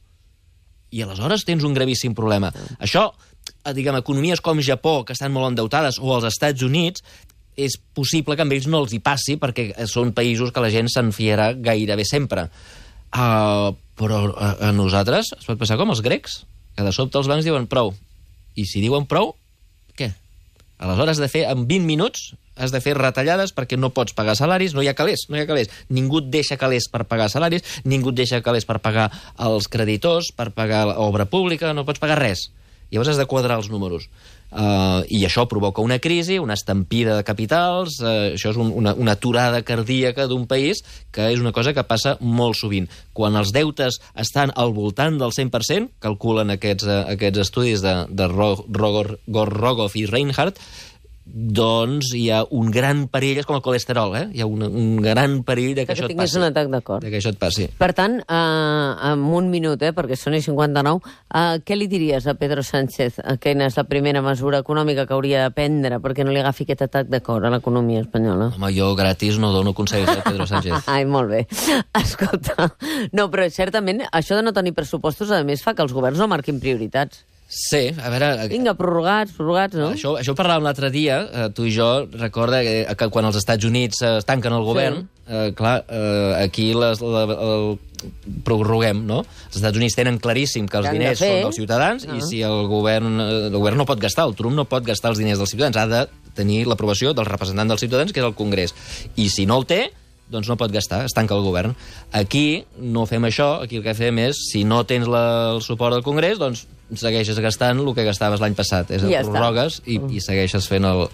i 0.92 1.04
aleshores 1.04 1.46
tens 1.48 1.66
un 1.68 1.76
gravíssim 1.76 2.16
problema. 2.18 2.52
Això, 2.80 3.08
eh, 3.64 3.74
diguem, 3.74 3.98
economies 4.00 4.42
com 4.44 4.62
Japó, 4.62 5.02
que 5.06 5.16
estan 5.16 5.34
molt 5.34 5.52
endeutades, 5.52 6.00
o 6.00 6.14
els 6.16 6.28
Estats 6.30 6.64
Units, 6.68 7.04
és 7.56 7.76
possible 7.94 8.36
que 8.36 8.46
amb 8.46 8.54
ells 8.56 8.68
no 8.72 8.84
els 8.84 8.94
hi 8.96 9.02
passi, 9.04 9.38
perquè 9.40 9.72
eh, 9.72 9.88
són 9.88 10.14
països 10.18 10.52
que 10.52 10.64
la 10.64 10.72
gent 10.74 10.90
se'n 10.92 11.12
fiarà 11.16 11.52
gairebé 11.54 12.06
sempre. 12.08 12.48
Uh, 13.12 13.76
però 14.00 14.22
a, 14.32 14.54
a 14.70 14.72
nosaltres 14.72 15.34
es 15.36 15.48
pot 15.48 15.60
passar 15.60 15.76
com 15.80 15.92
els 15.92 16.00
grecs, 16.04 16.42
que 16.76 16.86
de 16.86 16.94
sobte 16.96 17.20
els 17.20 17.28
bancs 17.28 17.46
diuen 17.46 17.68
prou. 17.72 17.92
I 18.56 18.66
si 18.68 18.84
diuen 18.84 19.08
prou, 19.08 19.34
què? 20.00 20.12
Aleshores 20.82 21.20
de 21.22 21.28
fer, 21.30 21.44
en 21.46 21.68
20 21.70 21.86
minuts, 21.86 22.32
has 22.58 22.74
de 22.74 22.82
fer 22.82 22.96
retallades 22.98 23.54
perquè 23.54 23.78
no 23.78 23.92
pots 23.94 24.16
pagar 24.18 24.34
salaris, 24.38 24.74
no 24.74 24.82
hi 24.82 24.90
ha 24.90 24.96
calés, 24.98 25.28
no 25.30 25.38
hi 25.38 25.44
ha 25.44 25.50
calés. 25.50 25.70
Ningú 25.94 26.24
et 26.24 26.32
deixa 26.34 26.58
calés 26.58 26.90
per 26.92 27.06
pagar 27.10 27.30
salaris, 27.30 27.64
ningú 27.86 28.10
et 28.10 28.18
deixa 28.24 28.42
calés 28.42 28.66
per 28.66 28.80
pagar 28.82 29.12
els 29.38 29.70
creditors, 29.70 30.32
per 30.34 30.50
pagar 30.58 30.88
l'obra 30.90 31.30
pública, 31.30 31.76
no 31.78 31.86
pots 31.86 32.02
pagar 32.02 32.18
res. 32.20 32.50
Llavors 32.92 33.14
has 33.14 33.22
de 33.22 33.30
quadrar 33.30 33.62
els 33.62 33.70
números. 33.72 34.10
Uh, 34.52 35.06
I 35.08 35.22
això 35.24 35.46
provoca 35.48 35.80
una 35.80 35.96
crisi, 36.04 36.36
una 36.38 36.58
estampida 36.60 37.16
de 37.16 37.24
capitals, 37.24 38.02
uh, 38.04 38.34
això 38.34 38.52
és 38.52 38.58
un, 38.60 38.74
una, 38.76 38.92
una 39.00 39.14
aturada 39.16 39.62
cardíaca 39.64 40.26
d'un 40.28 40.44
país, 40.44 40.82
que 41.12 41.30
és 41.32 41.40
una 41.40 41.54
cosa 41.56 41.72
que 41.72 41.86
passa 41.88 42.18
molt 42.20 42.60
sovint. 42.60 42.90
Quan 43.16 43.40
els 43.40 43.54
deutes 43.56 44.02
estan 44.20 44.52
al 44.60 44.74
voltant 44.76 45.16
del 45.22 45.32
100%, 45.32 45.96
calculen 46.04 46.52
aquests, 46.52 46.84
uh, 46.84 47.02
aquests 47.16 47.46
estudis 47.48 47.84
de, 47.86 47.96
de 48.12 48.28
Ro- 48.28 48.66
Rogor, 48.68 49.16
Gorrogoff 49.32 49.96
i 49.96 50.04
Reinhardt, 50.10 50.60
doncs 51.34 52.12
hi 52.18 52.26
ha 52.30 52.42
un 52.52 52.70
gran 52.72 53.06
perill, 53.12 53.38
és 53.42 53.46
com 53.48 53.56
el 53.56 53.64
colesterol, 53.64 54.16
eh? 54.20 54.24
Hi 54.36 54.42
ha 54.44 54.48
un, 54.50 54.62
un 54.68 54.98
gran 55.02 55.40
perill 55.48 55.74
de 55.76 55.86
que, 55.86 55.94
Que 55.94 55.96
això 56.00 56.10
et 56.10 56.18
passi. 56.18 56.38
un 56.38 56.44
atac 56.48 56.70
de 56.72 56.82
cor. 56.82 57.02
De 57.04 57.10
que 57.10 57.18
això 57.22 57.32
et 57.32 57.40
passi. 57.40 57.68
Per 57.80 57.92
tant, 57.98 58.20
eh, 58.20 59.12
en 59.12 59.24
un 59.32 59.50
minut, 59.50 59.82
eh, 59.82 59.94
perquè 59.96 60.18
són 60.20 60.36
i 60.36 60.42
59, 60.44 61.00
eh, 61.34 61.62
què 61.66 61.78
li 61.78 61.88
diries 61.92 62.28
a 62.28 62.36
Pedro 62.36 62.64
Sánchez? 62.64 63.20
Eh, 63.24 63.38
Quina 63.42 63.66
és 63.72 63.78
la 63.80 63.86
primera 63.86 64.22
mesura 64.22 64.60
econòmica 64.60 65.08
que 65.08 65.14
hauria 65.16 65.44
de 65.48 65.52
prendre 65.56 66.00
perquè 66.04 66.26
no 66.28 66.32
li 66.36 66.40
agafi 66.44 66.64
aquest 66.68 66.82
atac 66.90 67.08
de 67.08 67.22
cor 67.26 67.46
a 67.46 67.50
l'economia 67.54 68.02
espanyola? 68.02 68.52
Home, 68.56 68.74
jo 68.76 68.92
gratis 68.96 69.40
no 69.40 69.52
dono 69.52 69.74
consells, 69.74 70.10
eh, 70.12 70.22
Pedro 70.26 70.46
Sánchez. 70.48 70.84
Ai, 70.88 71.06
molt 71.06 71.30
bé. 71.32 71.46
Escolta, 72.04 72.72
no, 73.14 73.30
però 73.32 73.48
certament 73.50 74.04
això 74.12 74.36
de 74.38 74.44
no 74.44 74.54
tenir 74.54 74.74
pressupostos, 74.78 75.32
a 75.32 75.44
més, 75.48 75.64
fa 75.64 75.74
que 75.74 75.84
els 75.86 75.94
governs 75.94 76.20
no 76.20 76.28
marquin 76.32 76.60
prioritats. 76.60 77.24
Sí, 77.52 77.90
a 78.00 78.08
veure... 78.08 78.30
Vinga, 78.48 78.72
prorrogats, 78.80 79.34
prorrogats, 79.36 79.76
no? 79.76 79.90
Això, 79.92 80.14
això 80.16 80.32
ho 80.32 80.38
parlàvem 80.40 80.64
l'altre 80.64 80.88
dia, 80.94 81.18
eh, 81.28 81.48
tu 81.52 81.66
i 81.68 81.74
jo, 81.76 81.88
recorda 82.16 82.62
que, 82.64 82.76
que 82.96 83.08
quan 83.12 83.28
els 83.28 83.36
Estats 83.42 83.68
Units 83.68 84.00
eh, 84.08 84.12
es 84.22 84.28
tanquen 84.30 84.56
el 84.56 84.64
govern, 84.64 85.02
sí. 85.04 85.26
eh, 85.28 85.50
clar, 85.58 85.82
eh, 85.92 86.46
aquí 86.46 86.70
les, 86.72 87.04
la, 87.04 87.26
el 87.28 87.66
prorroguem, 88.48 89.04
no? 89.04 89.20
Els 89.50 89.60
Estats 89.60 89.82
Units 89.82 90.00
tenen 90.00 90.22
claríssim 90.24 90.70
que 90.72 90.80
els 90.80 90.88
de 90.88 90.96
diners 90.96 91.20
fer? 91.20 91.28
són 91.28 91.50
dels 91.50 91.60
ciutadans 91.60 92.08
Ah. 92.08 92.16
i 92.16 92.24
si 92.24 92.40
el 92.48 92.64
govern, 92.72 93.20
eh, 93.20 93.30
el 93.50 93.60
govern 93.60 93.84
no 93.84 93.90
pot 93.90 94.00
gastar, 94.00 94.30
el 94.32 94.38
Trump 94.40 94.56
no 94.56 94.66
pot 94.72 94.88
gastar 94.88 95.12
els 95.12 95.20
diners 95.20 95.44
dels 95.44 95.52
ciutadans, 95.52 95.76
ha 95.76 95.88
de 95.92 96.06
tenir 96.40 96.64
l'aprovació 96.72 97.12
del 97.12 97.28
representant 97.28 97.68
dels 97.68 97.84
ciutadans, 97.84 98.16
que 98.16 98.24
és 98.24 98.30
el 98.32 98.38
Congrés. 98.40 98.72
I 99.20 99.28
si 99.28 99.44
no 99.46 99.60
el 99.60 99.68
té, 99.68 99.90
doncs 100.32 100.50
no 100.50 100.58
pot 100.60 100.72
gastar, 100.74 101.04
es 101.06 101.16
tanca 101.16 101.36
el 101.36 101.44
govern. 101.46 101.76
Aquí 102.16 102.64
no 102.80 103.06
fem 103.10 103.28
això, 103.28 103.54
aquí 103.64 103.82
el 103.82 103.86
que 103.86 103.96
fem 103.98 104.22
és, 104.24 104.40
si 104.52 104.64
no 104.68 104.84
tens 104.88 105.10
la, 105.12 105.26
el 105.56 105.62
suport 105.66 105.98
del 105.98 106.06
Congrés, 106.06 106.40
doncs 106.42 106.66
segueixes 106.98 107.40
gastant 107.44 107.80
el 107.84 107.92
que 107.96 108.08
gastaves 108.08 108.42
l'any 108.44 108.56
passat. 108.58 108.92
És 108.92 109.04
I 109.04 109.14
ja 109.14 109.22
el 109.22 109.28
està. 109.28 109.36
prorrogues 109.36 109.82
i, 109.86 110.00
i 110.12 110.24
segueixes 110.24 110.68
fent 110.72 110.88
el... 110.88 111.08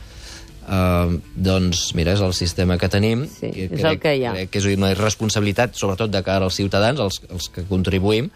Uh, 0.67 1.13
doncs, 1.31 1.93
mira, 1.95 2.11
és 2.17 2.19
el 2.19 2.33
sistema 2.35 2.75
que 2.75 2.89
tenim. 2.91 3.21
Sí, 3.31 3.47
i 3.47 3.69
és 3.71 3.85
el 3.87 4.01
que 4.03 4.17
hi 4.17 4.25
ha. 4.27 4.33
Crec 4.35 4.49
que 4.51 4.59
és 4.59 4.65
una 4.73 4.89
responsabilitat, 4.99 5.77
sobretot 5.79 6.11
de 6.11 6.19
cara 6.25 6.49
als 6.49 6.59
ciutadans, 6.59 6.99
els, 6.99 7.21
els 7.31 7.47
que 7.55 7.63
contribuïm, 7.69 8.27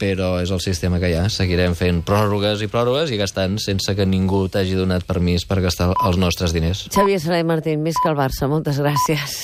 però 0.00 0.32
és 0.42 0.50
el 0.50 0.58
sistema 0.64 0.98
que 0.98 1.12
hi 1.12 1.14
ha. 1.20 1.28
Seguirem 1.30 1.76
fent 1.78 2.02
pròrrogues 2.08 2.64
i 2.66 2.70
pròrrogues 2.72 3.14
i 3.14 3.20
gastant 3.20 3.60
sense 3.62 3.94
que 3.94 4.08
ningú 4.08 4.48
t'hagi 4.50 4.74
donat 4.74 5.06
permís 5.06 5.46
per 5.46 5.60
gastar 5.62 5.92
els 5.94 6.18
nostres 6.18 6.56
diners. 6.56 6.88
Xavier 6.90 7.22
Saray 7.22 7.46
Martín, 7.46 7.84
visca 7.86 8.10
el 8.10 8.18
Barça, 8.18 8.50
moltes 8.50 8.82
gràcies. 8.82 9.36